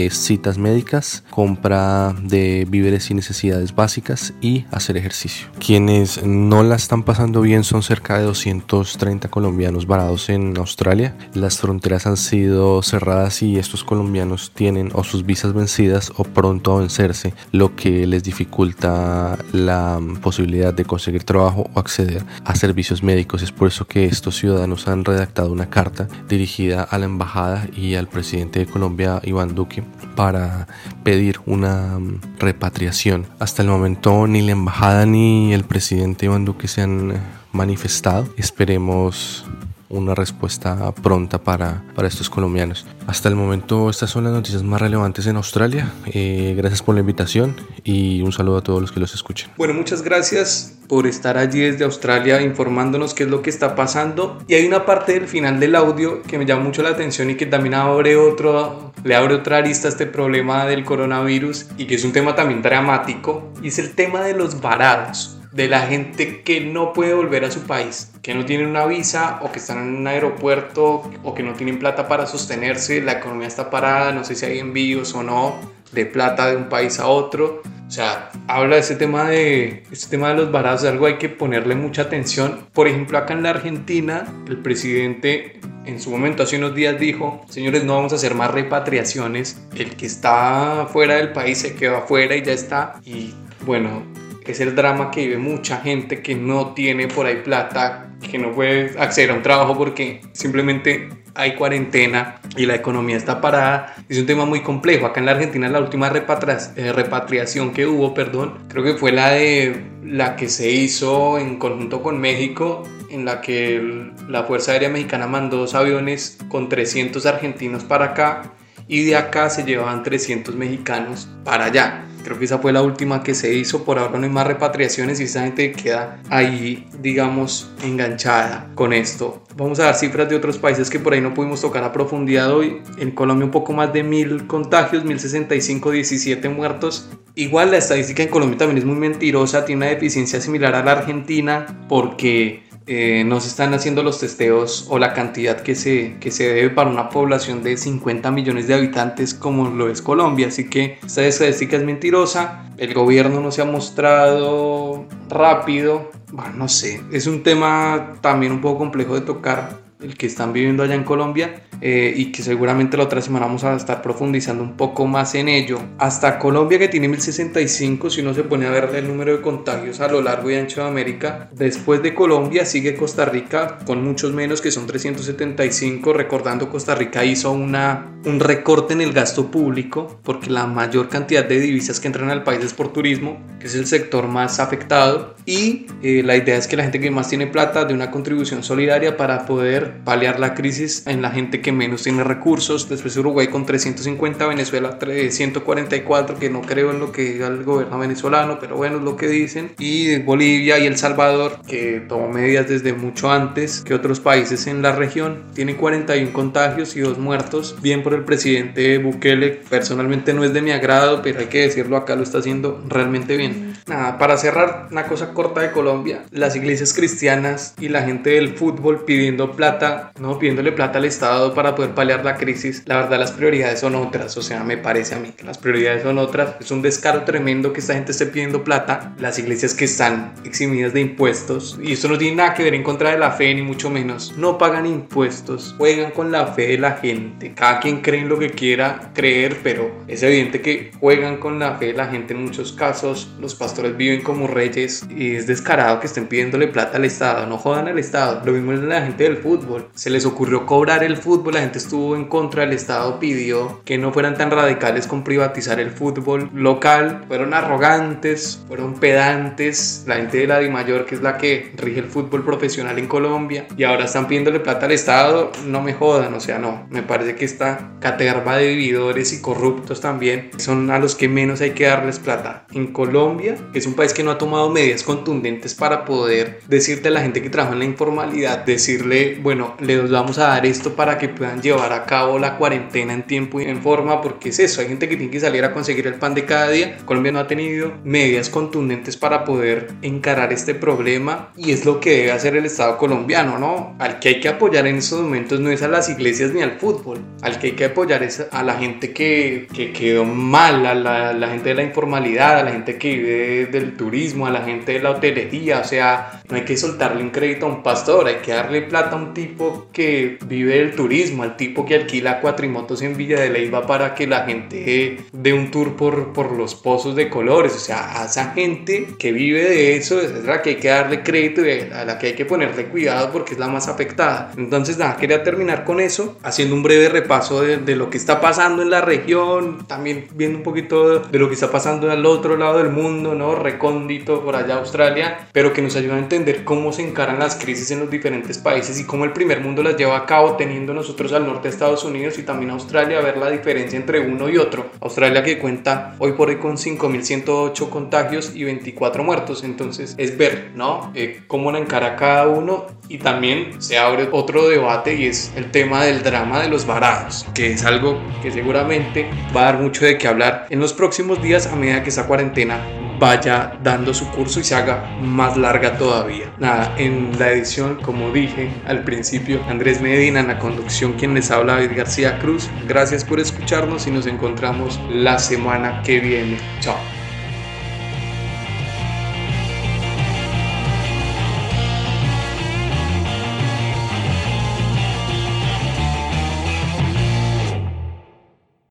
citas 0.10 0.58
médicas, 0.58 1.24
compra 1.30 2.14
de 2.22 2.66
víveres 2.70 3.12
y 3.12 3.14
necesidades 3.14 3.76
básicas 3.76 4.34
y 4.42 4.66
hacer 4.72 4.98
ejercicio. 4.98 5.48
Quienes 5.60 6.24
no 6.24 6.64
la 6.64 6.76
están 6.76 7.04
pasando 7.04 7.42
bien 7.42 7.64
son 7.64 7.84
cerca 7.84 8.18
de 8.18 8.24
230 8.24 9.30
colombianos 9.30 9.88
varados 9.88 10.30
en 10.30 10.58
Australia. 10.58 11.16
Las 11.34 11.60
fronteras 11.60 12.08
han 12.08 12.18
sido 12.18 12.82
cerradas 12.84 13.42
y 13.42 13.58
estos 13.58 13.84
colombianos 13.84 14.52
tienen 14.54 14.92
o 14.94 15.04
sus 15.04 15.26
visas 15.26 15.54
vencidas 15.54 16.12
o 16.18 16.24
pronto 16.24 16.74
a 16.74 16.80
vencerse, 16.80 17.34
lo 17.52 17.76
que 17.76 18.06
les 18.08 18.24
dificulta 18.24 19.38
la 19.52 20.00
posibilidad 20.22 20.74
de 20.74 20.86
conseguir 20.86 21.24
trabajo 21.24 21.70
o 21.74 21.80
acceder 21.80 22.26
a 22.44 22.56
servicios 22.56 23.04
médicos. 23.04 23.42
Es 23.42 23.52
por 23.52 23.68
eso 23.68 23.86
que 23.86 24.06
estos 24.06 24.38
ciudadanos 24.38 24.88
han 24.88 25.06
redactado 25.06 25.52
una 25.52 25.70
carta 25.70 26.08
dirigida 26.28 26.84
a 26.84 26.98
la 26.98 27.06
embajada 27.06 27.68
y 27.76 27.96
al 27.96 28.08
presidente 28.08 28.60
de 28.60 28.66
Colombia, 28.66 29.22
Iván 29.24 29.56
Duque, 29.56 29.81
para 30.16 30.68
pedir 31.04 31.40
una 31.46 32.00
mm, 32.00 32.22
repatriación. 32.40 33.28
Hasta 33.40 33.62
el 33.62 33.68
momento 33.68 34.28
ni 34.28 34.42
la 34.42 34.52
embajada 34.52 35.06
ni 35.06 35.54
el 35.54 35.64
presidente 35.64 36.26
Iván 36.26 36.46
Duque 36.46 36.68
se 36.68 36.82
han 36.82 37.12
eh, 37.12 37.20
manifestado. 37.52 38.28
Esperemos 38.38 39.46
una 39.92 40.16
respuesta 40.16 40.92
pronta 41.04 41.38
para, 41.38 41.84
para 41.96 42.08
estos 42.08 42.30
colombianos. 42.30 42.86
Hasta 43.08 43.30
el 43.30 43.36
momento 43.36 43.90
estas 43.90 44.10
son 44.10 44.24
las 44.24 44.34
noticias 44.34 44.64
más 44.64 44.82
relevantes 44.82 45.28
en 45.28 45.36
Australia. 45.36 45.92
Eh, 46.06 46.54
gracias 46.58 46.82
por 46.82 46.96
la 46.96 47.02
invitación 47.02 47.56
y 47.84 48.22
un 48.22 48.32
saludo 48.32 48.58
a 48.58 48.62
todos 48.62 48.82
los 48.82 48.92
que 48.92 49.00
los 49.00 49.14
escuchen. 49.14 49.50
Bueno, 49.58 49.74
muchas 49.74 50.02
gracias 50.02 50.78
por 50.88 51.08
estar 51.08 51.38
allí 51.38 51.60
desde 51.60 51.86
Australia 51.86 52.42
informándonos 52.42 53.14
qué 53.14 53.24
es 53.24 53.30
lo 53.30 53.42
que 53.42 53.50
está 53.50 53.76
pasando. 53.76 54.40
Y 54.48 54.56
hay 54.56 54.66
una 54.66 54.86
parte 54.86 55.14
del 55.14 55.28
final 55.28 55.60
del 55.60 55.76
audio 55.76 56.22
que 56.24 56.38
me 56.38 56.46
llama 56.46 56.64
mucho 56.64 56.84
la 56.84 56.90
atención 56.90 57.30
y 57.30 57.36
que 57.36 57.46
también 57.46 57.76
abre 57.76 58.16
otro, 58.16 58.94
le 59.04 59.16
abre 59.16 59.36
otra 59.36 59.58
arista 59.58 59.88
a 59.88 59.92
este 59.92 60.06
problema 60.06 60.66
del 60.66 60.86
coronavirus 60.86 61.68
y 61.78 61.86
que 61.86 61.96
es 61.96 62.04
un 62.04 62.12
tema 62.12 62.36
también 62.36 62.62
dramático 62.62 63.52
y 63.62 63.68
es 63.68 63.80
el 63.80 63.94
tema 63.94 64.22
de 64.22 64.34
los 64.34 64.62
varados 64.62 65.41
de 65.52 65.68
la 65.68 65.82
gente 65.82 66.42
que 66.44 66.62
no 66.62 66.94
puede 66.94 67.14
volver 67.14 67.46
a 67.46 67.52
su 67.52 67.62
país, 67.62 68.12
que 68.22 68.34
no 68.34 68.46
tienen 68.46 68.68
una 68.68 68.86
visa 68.86 69.40
o 69.42 69.52
que 69.52 69.60
están 69.60 69.80
en 69.80 69.96
un 69.96 70.08
aeropuerto 70.08 71.10
o 71.24 71.34
que 71.34 71.44
no 71.44 71.54
tienen 71.54 71.80
plata 71.80 72.08
para 72.08 72.26
sostenerse, 72.26 73.02
la 73.02 73.14
economía 73.14 73.48
está 73.48 73.70
parada, 73.70 74.12
no 74.12 74.24
sé 74.24 74.36
si 74.36 74.46
hay 74.46 74.60
envíos 74.60 75.14
o 75.14 75.24
no 75.24 75.82
de 75.92 76.06
plata 76.06 76.48
de 76.48 76.56
un 76.56 76.70
país 76.70 77.00
a 77.00 77.08
otro. 77.08 77.62
O 77.88 77.92
sea, 77.92 78.32
habla 78.48 78.76
de 78.76 78.82
ese 78.82 78.96
tema 78.96 79.30
de, 79.30 79.84
este 79.92 80.12
tema 80.12 80.30
de 80.30 80.36
los 80.36 80.52
baratos, 80.52 80.86
algo 80.86 81.08
hay 81.08 81.18
que 81.18 81.28
ponerle 81.28 81.76
mucha 81.76 82.04
atención. 82.04 82.68
Por 82.72 82.88
ejemplo, 82.88 83.18
acá 83.18 83.34
en 83.34 83.44
la 83.44 83.50
Argentina, 83.50 84.26
el 84.48 84.58
presidente 84.60 85.60
en 85.86 86.00
su 86.00 86.12
momento 86.12 86.44
hace 86.44 86.58
unos 86.58 86.74
días 86.74 86.98
dijo, 87.00 87.46
señores, 87.50 87.84
no 87.84 87.96
vamos 87.96 88.14
a 88.14 88.16
hacer 88.16 88.36
más 88.36 88.52
repatriaciones. 88.52 89.62
El 89.76 89.98
que 89.98 90.06
está 90.06 90.88
fuera 90.92 91.16
del 91.16 91.34
país 91.34 91.58
se 91.58 91.76
quedó 91.76 91.98
afuera 91.98 92.36
y 92.36 92.44
ya 92.44 92.54
está. 92.54 93.02
Y 93.04 93.34
bueno, 93.66 94.04
es 94.52 94.60
el 94.60 94.76
drama 94.76 95.12
que 95.12 95.22
vive 95.28 95.38
mucha 95.38 95.78
gente 95.78 96.22
que 96.22 96.36
no 96.36 96.74
tiene 96.74 97.08
por 97.08 97.26
ahí 97.26 97.42
plata, 97.44 98.12
que 98.30 98.38
no 98.38 98.52
puede 98.52 99.00
acceder 99.00 99.32
a 99.32 99.34
un 99.34 99.42
trabajo 99.42 99.78
porque 99.78 100.22
simplemente 100.34 101.10
hay 101.36 101.56
cuarentena 101.56 102.42
y 102.58 102.66
la 102.66 102.76
economía 102.76 103.18
está 103.18 103.42
parada. 103.42 103.96
Es 104.10 104.20
un 104.20 104.26
tema 104.26 104.46
muy 104.46 104.62
complejo. 104.62 105.06
Acá 105.06 105.20
en 105.20 105.26
la 105.26 105.34
Argentina 105.34 105.70
la 105.70 105.80
última 105.80 106.08
eh, 106.10 106.94
repatriación 106.94 107.72
que 107.72 107.88
hubo, 107.88 108.14
perdón, 108.14 108.66
creo 108.70 108.84
que 108.84 108.94
fue 108.96 109.12
la 109.12 109.32
de 109.32 109.86
la 110.04 110.36
que 110.36 110.50
se 110.50 110.70
hizo 110.72 111.38
en 111.38 111.58
conjunto 111.58 112.02
con 112.02 112.20
México, 112.20 112.84
en 113.10 113.26
la 113.26 113.42
que 113.42 114.12
la 114.28 114.44
Fuerza 114.44 114.74
Aérea 114.74 114.90
Mexicana 114.90 115.28
mandó 115.28 115.58
dos 115.58 115.76
aviones 115.76 116.38
con 116.50 116.70
300 116.70 117.26
argentinos 117.26 117.84
para 117.84 118.06
acá 118.06 118.54
y 118.88 119.06
de 119.06 119.16
acá 119.16 119.50
se 119.50 119.64
llevaban 119.64 120.04
300 120.04 120.56
mexicanos 120.56 121.30
para 121.44 121.66
allá. 121.66 122.06
Creo 122.24 122.38
que 122.38 122.46
esa 122.46 122.60
fue 122.60 122.72
la 122.72 122.82
última 122.82 123.24
que 123.24 123.34
se 123.34 123.54
hizo. 123.54 123.84
Por 123.84 124.00
ahora 124.00 124.18
no 124.18 124.24
hay 124.24 124.30
más 124.30 124.48
repatriaciones 124.48 125.20
y 125.20 125.24
esa 125.24 125.44
gente 125.44 125.72
queda 125.72 126.22
ahí, 126.30 126.88
digamos, 127.02 127.72
enganchada 127.84 128.70
con 128.76 128.94
esto. 128.94 129.44
Vamos 129.56 129.80
a 129.80 129.86
dar 129.86 129.96
cifras 129.96 130.30
de 130.30 130.36
otros 130.36 130.58
países 130.58 130.90
que 130.90 131.00
por 131.00 131.14
ahí 131.14 131.22
no 131.22 131.34
pudimos 131.34 131.62
tocar 131.62 131.84
a 131.84 131.92
profundidad 131.92 132.54
hoy. 132.54 132.82
En 132.98 133.12
Colombia 133.12 133.46
un 133.46 133.52
poco 133.52 133.74
más 133.74 133.92
de 133.94 134.04
mil 134.04 134.48
contagios, 134.48 135.04
1065, 135.04 135.92
17 135.92 136.50
muertos. 136.50 137.10
Igual 137.36 137.72
la 137.72 137.78
estadística 137.78 138.24
en 138.24 138.30
Colombia 138.30 138.58
también 138.58 138.78
es 138.78 138.86
muy 138.86 138.98
mentirosa, 138.98 139.66
tiene 139.66 139.86
una 139.86 139.92
deficiencia 139.94 140.42
similar 140.42 140.76
a 140.76 140.84
la 140.84 140.92
Argentina 140.92 141.86
porque 141.88 142.64
eh, 142.88 143.24
no 143.26 143.40
se 143.40 143.48
están 143.48 143.74
haciendo 143.74 144.04
los 144.04 144.20
testeos 144.20 144.88
o 144.90 144.98
la 144.98 145.14
cantidad 145.14 145.62
que 145.62 145.76
se, 145.76 146.18
que 146.20 146.32
se 146.32 146.52
debe 146.52 146.70
para 146.72 146.90
una 146.90 147.10
población 147.10 147.64
de 147.64 147.78
50 147.78 148.32
millones 148.32 148.68
de 148.68 148.74
habitantes 148.74 149.34
como 149.34 149.70
lo 149.70 149.90
es 149.90 150.02
Colombia. 150.02 150.48
Así 150.48 150.70
que 150.70 151.00
esta 151.06 151.26
estadística 151.26 151.78
es 151.78 151.84
mentirosa. 151.84 152.70
El 152.78 152.94
gobierno 152.94 153.40
no 153.40 153.52
se 153.52 153.62
ha 153.62 153.66
mostrado 153.66 155.06
rápido. 155.30 156.12
Bueno, 156.32 156.54
no 156.56 156.68
sé, 156.68 157.02
es 157.12 157.28
un 157.28 157.44
tema 157.44 158.14
también 158.22 158.52
un 158.52 158.62
poco 158.62 158.80
complejo 158.80 159.16
de 159.16 159.22
tocar 159.22 159.80
el 160.02 160.18
que 160.18 160.26
están 160.26 160.54
viviendo 160.54 160.84
allá 160.84 160.96
en 160.96 161.04
Colombia 161.04 161.64
eh, 161.82 162.14
y 162.16 162.32
que 162.32 162.44
seguramente 162.44 162.96
la 162.96 163.04
otra 163.04 163.22
semana 163.22 163.48
vamos 163.48 163.64
a 163.64 163.76
estar 163.76 164.02
profundizando 164.04 164.64
un 164.64 164.78
poco 164.78 165.08
más 165.08 165.34
en 165.34 165.50
ello. 165.50 165.80
Hasta 165.98 166.38
Colombia 166.38 166.78
que 166.78 166.88
tiene 166.88 167.08
1065, 167.08 168.10
si 168.12 168.22
uno 168.22 168.36
se 168.36 168.44
pone 168.44 168.68
a 168.68 168.70
ver 168.70 168.90
el 168.94 169.08
número 169.08 169.36
de 169.36 169.42
contagios 169.42 170.00
a 170.00 170.08
lo 170.08 170.22
largo 170.22 170.52
y 170.52 170.56
ancho 170.56 170.82
de 170.82 170.88
América, 170.88 171.50
después 171.54 172.04
de 172.04 172.14
Colombia 172.14 172.66
sigue 172.66 172.96
Costa 172.96 173.26
Rica 173.26 173.80
con 173.86 174.04
muchos 174.04 174.32
menos 174.32 174.62
que 174.62 174.70
son 174.70 174.86
375, 174.86 176.14
recordando 176.14 176.70
Costa 176.70 176.94
Rica 176.94 177.26
hizo 177.26 177.52
una, 177.52 178.16
un 178.26 178.40
recorte 178.40 178.94
en 178.94 179.02
el 179.02 179.12
gasto 179.12 179.50
público 179.50 180.20
porque 180.24 180.50
la 180.50 180.68
mayor 180.68 181.10
cantidad 181.10 181.44
de 181.44 181.60
divisas 181.60 182.00
que 182.00 182.08
entran 182.08 182.30
al 182.30 182.44
país 182.44 182.64
es 182.64 182.74
por 182.74 182.94
turismo, 182.94 183.40
que 183.60 183.68
es 183.68 183.76
el 183.76 183.88
sector 183.88 184.28
más 184.28 184.60
afectado 184.60 185.36
y 185.46 185.88
eh, 186.04 186.22
la 186.24 186.36
idea 186.36 186.58
es 186.58 186.68
que 186.68 186.78
la 186.78 186.84
gente 186.84 187.00
que 187.00 187.10
más 187.10 187.30
tiene 187.30 187.48
plata 187.48 187.86
de 187.86 187.94
una 187.94 188.12
contribución 188.12 188.64
solidaria 188.64 189.18
para 189.18 189.46
poder 189.46 190.04
paliar 190.04 190.40
la 190.40 190.54
crisis 190.54 191.08
en 191.08 191.22
la 191.22 191.32
gente 191.32 191.62
que 191.62 191.71
menos 191.72 192.04
tiene 192.04 192.24
recursos. 192.24 192.90
Después 192.90 193.16
Uruguay 193.18 193.48
con 193.48 193.66
350, 193.66 194.48
Venezuela 194.48 194.98
144, 195.00 196.40
que 196.40 196.50
no 196.50 196.62
creo 196.62 196.92
en 196.92 197.00
lo 197.00 197.12
que 197.12 197.34
diga 197.34 197.48
el 197.48 197.64
gobierno 197.64 198.00
venezolano, 198.00 198.60
pero 198.60 198.78
bueno, 198.78 198.98
es 198.98 199.04
lo 199.04 199.16
que 199.16 199.28
dicen. 199.28 199.72
Y 199.78 200.20
Bolivia 200.20 200.80
y 200.80 200.88
El 200.88 200.98
Salvador, 200.98 201.60
que 201.68 202.04
tomó 202.08 202.30
medidas 202.30 202.70
desde 202.70 202.94
mucho 202.94 203.32
antes 203.32 203.82
que 203.82 203.94
otros 203.94 204.20
países 204.20 204.68
en 204.68 204.82
la 204.82 204.94
región, 204.94 205.44
tienen 205.54 205.76
41 205.76 206.34
contagios 206.34 206.96
y 206.96 207.02
dos 207.02 207.18
muertos. 207.18 207.76
Bien 207.82 208.04
por 208.04 208.14
el 208.14 208.24
presidente 208.24 208.98
Bukele, 208.98 209.62
personalmente 209.70 210.34
no 210.34 210.44
es 210.44 210.54
de 210.54 210.62
mi 210.62 210.72
agrado, 210.72 211.22
pero 211.22 211.40
hay 211.40 211.48
que 211.48 211.62
decirlo, 211.62 211.98
acá 211.98 212.16
lo 212.16 212.24
está 212.24 212.40
haciendo 212.40 212.84
realmente 212.88 213.38
bien. 213.38 213.74
Nada, 213.88 214.18
para 214.18 214.38
cerrar, 214.38 214.88
una 214.92 215.06
cosa 215.06 215.34
corta 215.34 215.62
de 215.62 215.72
Colombia, 215.72 216.24
las 216.32 216.56
iglesias 216.56 216.94
cristianas 216.94 217.74
y 217.80 217.90
la 217.90 218.04
gente 218.04 218.32
del 218.32 218.56
fútbol 218.56 219.04
pidiendo 219.06 219.52
plata 219.52 220.12
¿no? 220.20 220.40
Pidiéndole 220.40 220.72
plata 220.72 221.00
al 221.00 221.06
Estado 221.06 221.54
para 221.54 221.61
poder 221.76 221.94
paliar 221.94 222.26
la 222.26 222.36
crisis, 222.36 222.84
la 222.86 222.98
verdad 222.98 223.20
las 223.20 223.32
prioridades 223.32 223.80
son 223.80 223.96
otras, 223.96 224.36
o 224.38 224.42
sea, 224.42 224.64
me 224.64 224.78
parece 224.78 225.16
a 225.16 225.20
mí 225.20 225.32
que 225.36 225.44
las 225.44 225.58
prioridades 225.58 226.04
son 226.04 226.18
otras. 226.18 226.56
Es 226.60 226.72
un 226.72 226.82
descaro 226.82 227.24
tremendo 227.24 227.74
que 227.74 227.80
esta 227.80 227.94
gente 227.94 228.12
esté 228.12 228.26
pidiendo 228.26 228.64
plata, 228.64 229.14
las 229.20 229.40
iglesias 229.40 229.74
que 229.74 229.86
están 229.86 230.34
eximidas 230.44 230.94
de 230.94 231.02
impuestos, 231.02 231.80
y 231.82 231.94
esto 231.94 232.08
no 232.08 232.18
tiene 232.18 232.38
nada 232.38 232.54
que 232.54 232.64
ver 232.64 232.74
en 232.74 232.84
contra 232.84 233.12
de 233.12 233.18
la 233.18 233.32
fe, 233.32 233.54
ni 233.54 233.62
mucho 233.62 233.90
menos, 233.90 234.34
no 234.38 234.58
pagan 234.58 234.86
impuestos, 234.86 235.76
juegan 235.78 236.12
con 236.12 236.32
la 236.32 236.48
fe 236.48 236.68
de 236.68 236.78
la 236.78 236.94
gente, 236.94 237.54
cada 237.54 237.80
quien 237.80 238.02
cree 238.02 238.22
en 238.22 238.30
lo 238.30 238.40
que 238.40 238.50
quiera 238.50 239.12
creer, 239.14 239.60
pero 239.64 239.92
es 240.08 240.24
evidente 240.24 240.62
que 240.62 240.92
juegan 241.00 241.38
con 241.38 241.60
la 241.60 241.76
fe 241.76 241.88
de 241.88 241.94
la 241.94 242.08
gente 242.08 242.34
en 242.34 242.44
muchos 242.44 242.74
casos, 242.74 243.30
los 243.40 243.56
pastores 243.56 243.96
viven 243.96 244.22
como 244.22 244.48
reyes 244.48 245.06
y 245.10 245.36
es 245.36 245.48
descarado 245.48 246.00
que 246.00 246.08
estén 246.08 246.28
pidiéndole 246.28 246.68
plata 246.68 246.98
al 246.98 247.06
Estado, 247.06 247.46
no 247.46 247.58
jodan 247.58 247.88
al 247.88 248.00
Estado, 248.00 248.42
lo 248.46 248.52
mismo 248.54 248.74
es 248.74 248.80
la 248.80 249.02
gente 249.02 249.24
del 249.24 249.38
fútbol. 249.38 249.90
Se 249.94 250.10
les 250.10 250.26
ocurrió 250.26 250.66
cobrar 250.66 251.04
el 251.04 251.18
fútbol 251.18 251.51
la 251.52 251.62
gente 251.62 251.78
estuvo 251.78 252.16
en 252.16 252.26
contra, 252.26 252.64
el 252.64 252.74
Estado 252.74 253.20
pidió 253.20 253.82
que 253.86 253.98
no 253.98 254.12
fueran 254.12 254.38
tan 254.38 254.52
radicales 254.52 255.08
con 255.08 255.24
privatizar 255.24 255.80
el 255.80 255.92
fútbol 255.92 256.50
local, 256.54 257.26
fueron 257.28 257.54
arrogantes, 257.54 258.64
fueron 258.68 258.96
pedantes, 258.96 260.04
la 260.08 260.16
gente 260.16 260.40
de 260.40 260.48
la 260.48 260.60
DIMAYOR 260.60 261.06
que 261.06 261.16
es 261.16 261.22
la 261.22 261.38
que 261.38 261.72
rige 261.78 262.00
el 262.00 262.06
fútbol 262.06 262.44
profesional 262.44 262.98
en 263.00 263.08
Colombia 263.08 263.68
y 263.78 263.84
ahora 263.84 264.06
están 264.06 264.28
pidiéndole 264.28 264.60
plata 264.60 264.86
al 264.86 264.92
Estado, 264.92 265.52
no 265.66 265.82
me 265.82 265.94
jodan, 265.94 266.34
o 266.34 266.40
sea, 266.40 266.60
no, 266.60 266.88
me 266.90 267.04
parece 267.04 267.36
que 267.36 267.46
esta 267.46 267.92
caterva 268.00 268.58
de 268.58 268.68
vividores 268.68 269.34
y 269.34 269.42
corruptos 269.42 270.02
también 270.02 270.52
son 270.58 270.90
a 270.92 271.00
los 271.00 271.16
que 271.16 271.28
menos 271.28 271.62
hay 271.62 271.72
que 271.72 271.86
darles 271.86 272.20
plata. 272.20 272.66
En 272.74 272.88
Colombia, 272.88 273.56
que 273.74 273.80
es 273.80 273.86
un 273.86 273.94
país 273.94 274.14
que 274.14 274.24
no 274.24 274.32
ha 274.32 274.38
tomado 274.38 274.70
medidas 274.70 275.04
contundentes 275.04 275.76
para 275.76 276.06
poder 276.06 276.60
decirte 276.68 277.10
a 277.10 277.12
la 277.12 277.22
gente 277.22 277.42
que 277.42 277.50
trabaja 277.50 277.74
en 277.74 277.80
la 277.80 277.86
informalidad, 277.86 278.66
decirle, 278.66 279.40
bueno, 279.42 279.76
les 279.80 280.10
vamos 280.10 280.38
a 280.38 280.48
dar 280.48 280.66
esto 280.66 280.96
para 280.96 281.18
que 281.18 281.30
puedan 281.42 281.60
llevar 281.60 281.92
a 281.92 282.06
cabo 282.06 282.38
la 282.38 282.56
cuarentena 282.56 283.16
en 283.16 283.24
tiempo 283.24 283.60
y 283.60 283.64
en 283.64 283.82
forma, 283.82 284.22
porque 284.22 284.50
es 284.50 284.60
eso, 284.60 284.80
hay 284.80 284.88
gente 284.90 285.10
que 285.10 285.18
tiene 285.18 285.32
que 285.32 285.40
salir 285.40 285.66
a 285.66 285.74
conseguir 285.74 286.06
el 286.06 286.14
pan 286.14 286.36
de 286.36 286.46
cada 286.46 286.70
día. 286.70 286.98
Colombia 287.04 287.32
no 287.32 287.40
ha 287.40 287.48
tenido 287.48 287.94
medidas 288.04 288.48
contundentes 288.48 289.18
para 289.18 289.44
poder 289.44 289.88
encarar 290.04 290.54
este 290.54 290.76
problema 290.76 291.52
y 291.58 291.72
es 291.72 291.84
lo 291.84 292.00
que 292.00 292.12
debe 292.12 292.32
hacer 292.32 292.56
el 292.56 292.66
Estado 292.68 292.96
colombiano, 293.00 293.58
¿no? 293.58 293.96
Al 293.98 294.20
que 294.20 294.30
hay 294.30 294.40
que 294.40 294.50
apoyar 294.50 294.86
en 294.86 294.98
estos 294.98 295.20
momentos 295.20 295.60
no 295.60 295.72
es 295.72 295.82
a 295.82 295.88
las 295.88 296.10
iglesias 296.10 296.54
ni 296.54 296.62
al 296.62 296.74
fútbol, 296.74 297.18
al 297.42 297.58
que 297.58 297.68
hay 297.70 297.74
que 297.74 297.86
apoyar 297.86 298.22
es 298.22 298.46
a 298.52 298.62
la 298.62 298.76
gente 298.76 299.12
que, 299.12 299.68
que 299.74 299.94
quedó 299.94 300.26
mal, 300.26 300.86
a 300.86 300.94
la, 300.94 301.34
la 301.34 301.48
gente 301.48 301.70
de 301.70 301.76
la 301.76 301.84
informalidad, 301.84 302.60
a 302.60 302.64
la 302.66 302.72
gente 302.72 303.00
que 303.00 303.16
vive 303.16 303.66
del 303.66 303.98
turismo, 303.98 304.46
a 304.46 304.52
la 304.52 304.62
gente 304.62 304.92
de 304.92 305.00
la 305.00 305.10
hotelería, 305.10 305.80
o 305.80 305.86
sea, 305.86 306.44
no 306.48 306.56
hay 306.56 306.66
que 306.66 306.78
soltarle 306.78 307.24
un 307.24 307.32
crédito 307.32 307.66
a 307.66 307.70
un 307.70 307.82
pastor, 307.82 308.28
hay 308.28 308.36
que 308.46 308.52
darle 308.52 308.84
plata 308.84 309.16
a 309.16 309.20
un 309.20 309.34
tipo 309.34 309.88
que 309.92 310.38
vive 310.46 310.76
del 310.76 310.96
turismo, 310.96 311.21
al 311.44 311.58
tipo 311.58 311.86
que 311.86 311.96
alquila 311.96 312.42
cuatrimotos 312.42 313.02
en 313.02 313.16
Villa 313.16 313.40
de 313.40 313.50
Leyva 313.50 313.86
para 313.86 314.16
que 314.16 314.28
la 314.28 314.46
gente 314.46 315.18
dé 315.32 315.54
un 315.54 315.72
tour 315.72 315.96
por, 315.96 316.34
por 316.34 316.52
los 316.52 316.76
pozos 316.76 317.16
de 317.16 317.30
colores, 317.30 317.76
o 317.76 317.80
sea, 317.80 318.22
a 318.22 318.26
esa 318.26 318.52
gente 318.52 319.08
que 319.18 319.32
vive 319.32 319.64
de 319.64 319.96
eso 319.96 320.20
es 320.20 320.44
la 320.44 320.62
que 320.62 320.72
hay 320.72 320.76
que 320.78 320.90
darle 320.90 321.24
crédito 321.24 321.66
y 321.66 321.92
a 321.92 322.06
la 322.06 322.18
que 322.18 322.28
hay 322.28 322.34
que 322.34 322.46
ponerle 322.46 322.86
cuidado 322.86 323.32
porque 323.32 323.54
es 323.54 323.60
la 323.60 323.68
más 323.68 323.88
afectada. 323.88 324.52
Entonces, 324.58 324.98
nada, 324.98 325.18
quería 325.18 325.44
terminar 325.44 325.84
con 325.84 326.00
eso, 326.00 326.38
haciendo 326.44 326.76
un 326.76 326.84
breve 326.84 327.10
repaso 327.10 327.62
de, 327.62 327.78
de 327.78 327.96
lo 327.96 328.10
que 328.10 328.18
está 328.18 328.42
pasando 328.42 328.82
en 328.82 328.90
la 328.90 329.02
región, 329.02 329.86
también 329.88 330.28
viendo 330.34 330.58
un 330.58 330.64
poquito 330.64 331.20
de 331.20 331.40
lo 331.40 331.48
que 331.48 331.56
está 331.56 331.72
pasando 331.72 332.10
al 332.12 332.26
otro 332.26 332.58
lado 332.58 332.78
del 332.80 332.90
mundo, 332.90 333.36
¿no? 333.36 333.56
Recóndito 333.56 334.44
por 334.44 334.56
allá 334.56 334.76
Australia, 334.76 335.48
pero 335.52 335.74
que 335.74 335.82
nos 335.82 335.96
ayuda 335.96 336.16
a 336.16 336.20
entender 336.20 336.64
cómo 336.64 336.92
se 336.94 337.08
encaran 337.08 337.40
las 337.40 337.56
crisis 337.56 337.92
en 337.92 338.00
los 338.00 338.10
diferentes 338.10 338.58
países 338.58 339.00
y 339.00 339.06
cómo 339.06 339.26
el 339.26 339.34
primer 339.34 339.62
mundo 339.62 339.84
las 339.84 339.98
lleva 339.98 340.18
a 340.18 340.26
cabo 340.26 340.56
teniendo 340.56 340.94
nosotros 341.12 341.34
al 341.34 341.46
norte 341.46 341.64
de 341.64 341.74
Estados 341.74 342.06
Unidos 342.06 342.40
y 342.40 342.44
también 342.44 342.72
Australia 342.72 343.20
a 343.20 343.22
ver 343.22 343.36
la 343.36 343.50
diferencia 343.50 344.00
entre 344.00 344.22
uno 344.22 344.48
y 344.48 344.56
otro. 344.58 344.92
Australia 345.02 345.44
que 345.44 345.60
cuenta 345.60 346.16
hoy 346.20 346.32
por 346.32 346.48
hoy 346.48 346.56
con 346.56 346.78
5.108 346.78 347.90
contagios 347.90 348.54
y 348.56 348.64
24 348.64 349.22
muertos, 349.22 349.66
entonces 349.66 350.16
es 350.18 350.38
ver, 350.38 350.72
¿no? 350.74 351.12
Eh, 351.14 351.42
cómo 351.48 351.70
la 351.74 351.80
encara 351.80 352.16
cada 352.16 352.48
uno 352.48 352.86
y 353.10 353.18
también 353.18 353.82
se 353.82 353.98
abre 353.98 354.30
otro 354.32 354.70
debate 354.70 355.16
y 355.16 355.26
es 355.26 355.52
el 355.58 355.70
tema 355.70 356.06
del 356.06 356.24
drama 356.24 356.62
de 356.62 356.70
los 356.70 356.86
varados, 356.86 357.46
que 357.54 357.74
es 357.74 357.84
algo 357.84 358.18
que 358.42 358.50
seguramente 358.50 359.30
va 359.54 359.64
a 359.64 359.74
dar 359.74 359.80
mucho 359.80 360.06
de 360.06 360.18
qué 360.18 360.30
hablar 360.30 360.68
en 360.70 360.80
los 360.80 360.94
próximos 360.94 361.44
días 361.44 361.68
a 361.68 361.76
medida 361.76 362.04
que 362.04 362.10
esa 362.10 362.26
cuarentena 362.26 362.80
vaya 363.22 363.78
dando 363.84 364.16
su 364.16 364.28
curso 364.32 364.60
y 364.60 364.64
se 364.64 364.74
haga 364.74 365.16
más 365.22 365.56
larga 365.56 365.96
todavía. 365.96 366.52
Nada, 366.58 366.96
en 366.98 367.38
la 367.38 367.52
edición, 367.52 368.02
como 368.02 368.32
dije 368.32 368.74
al 368.88 369.04
principio, 369.04 369.62
Andrés 369.70 370.02
Medina, 370.02 370.40
en 370.40 370.48
la 370.48 370.58
conducción, 370.58 371.14
quien 371.14 371.36
les 371.36 371.52
habla, 371.52 371.76
David 371.76 371.96
García 371.96 372.40
Cruz. 372.40 372.68
Gracias 372.88 373.24
por 373.24 373.40
escucharnos 373.40 374.08
y 374.08 374.12
nos 374.12 374.26
encontramos 374.26 375.00
la 375.12 375.38
semana 375.38 376.02
que 376.04 376.20
viene. 376.20 376.58
Chao. 376.80 377.21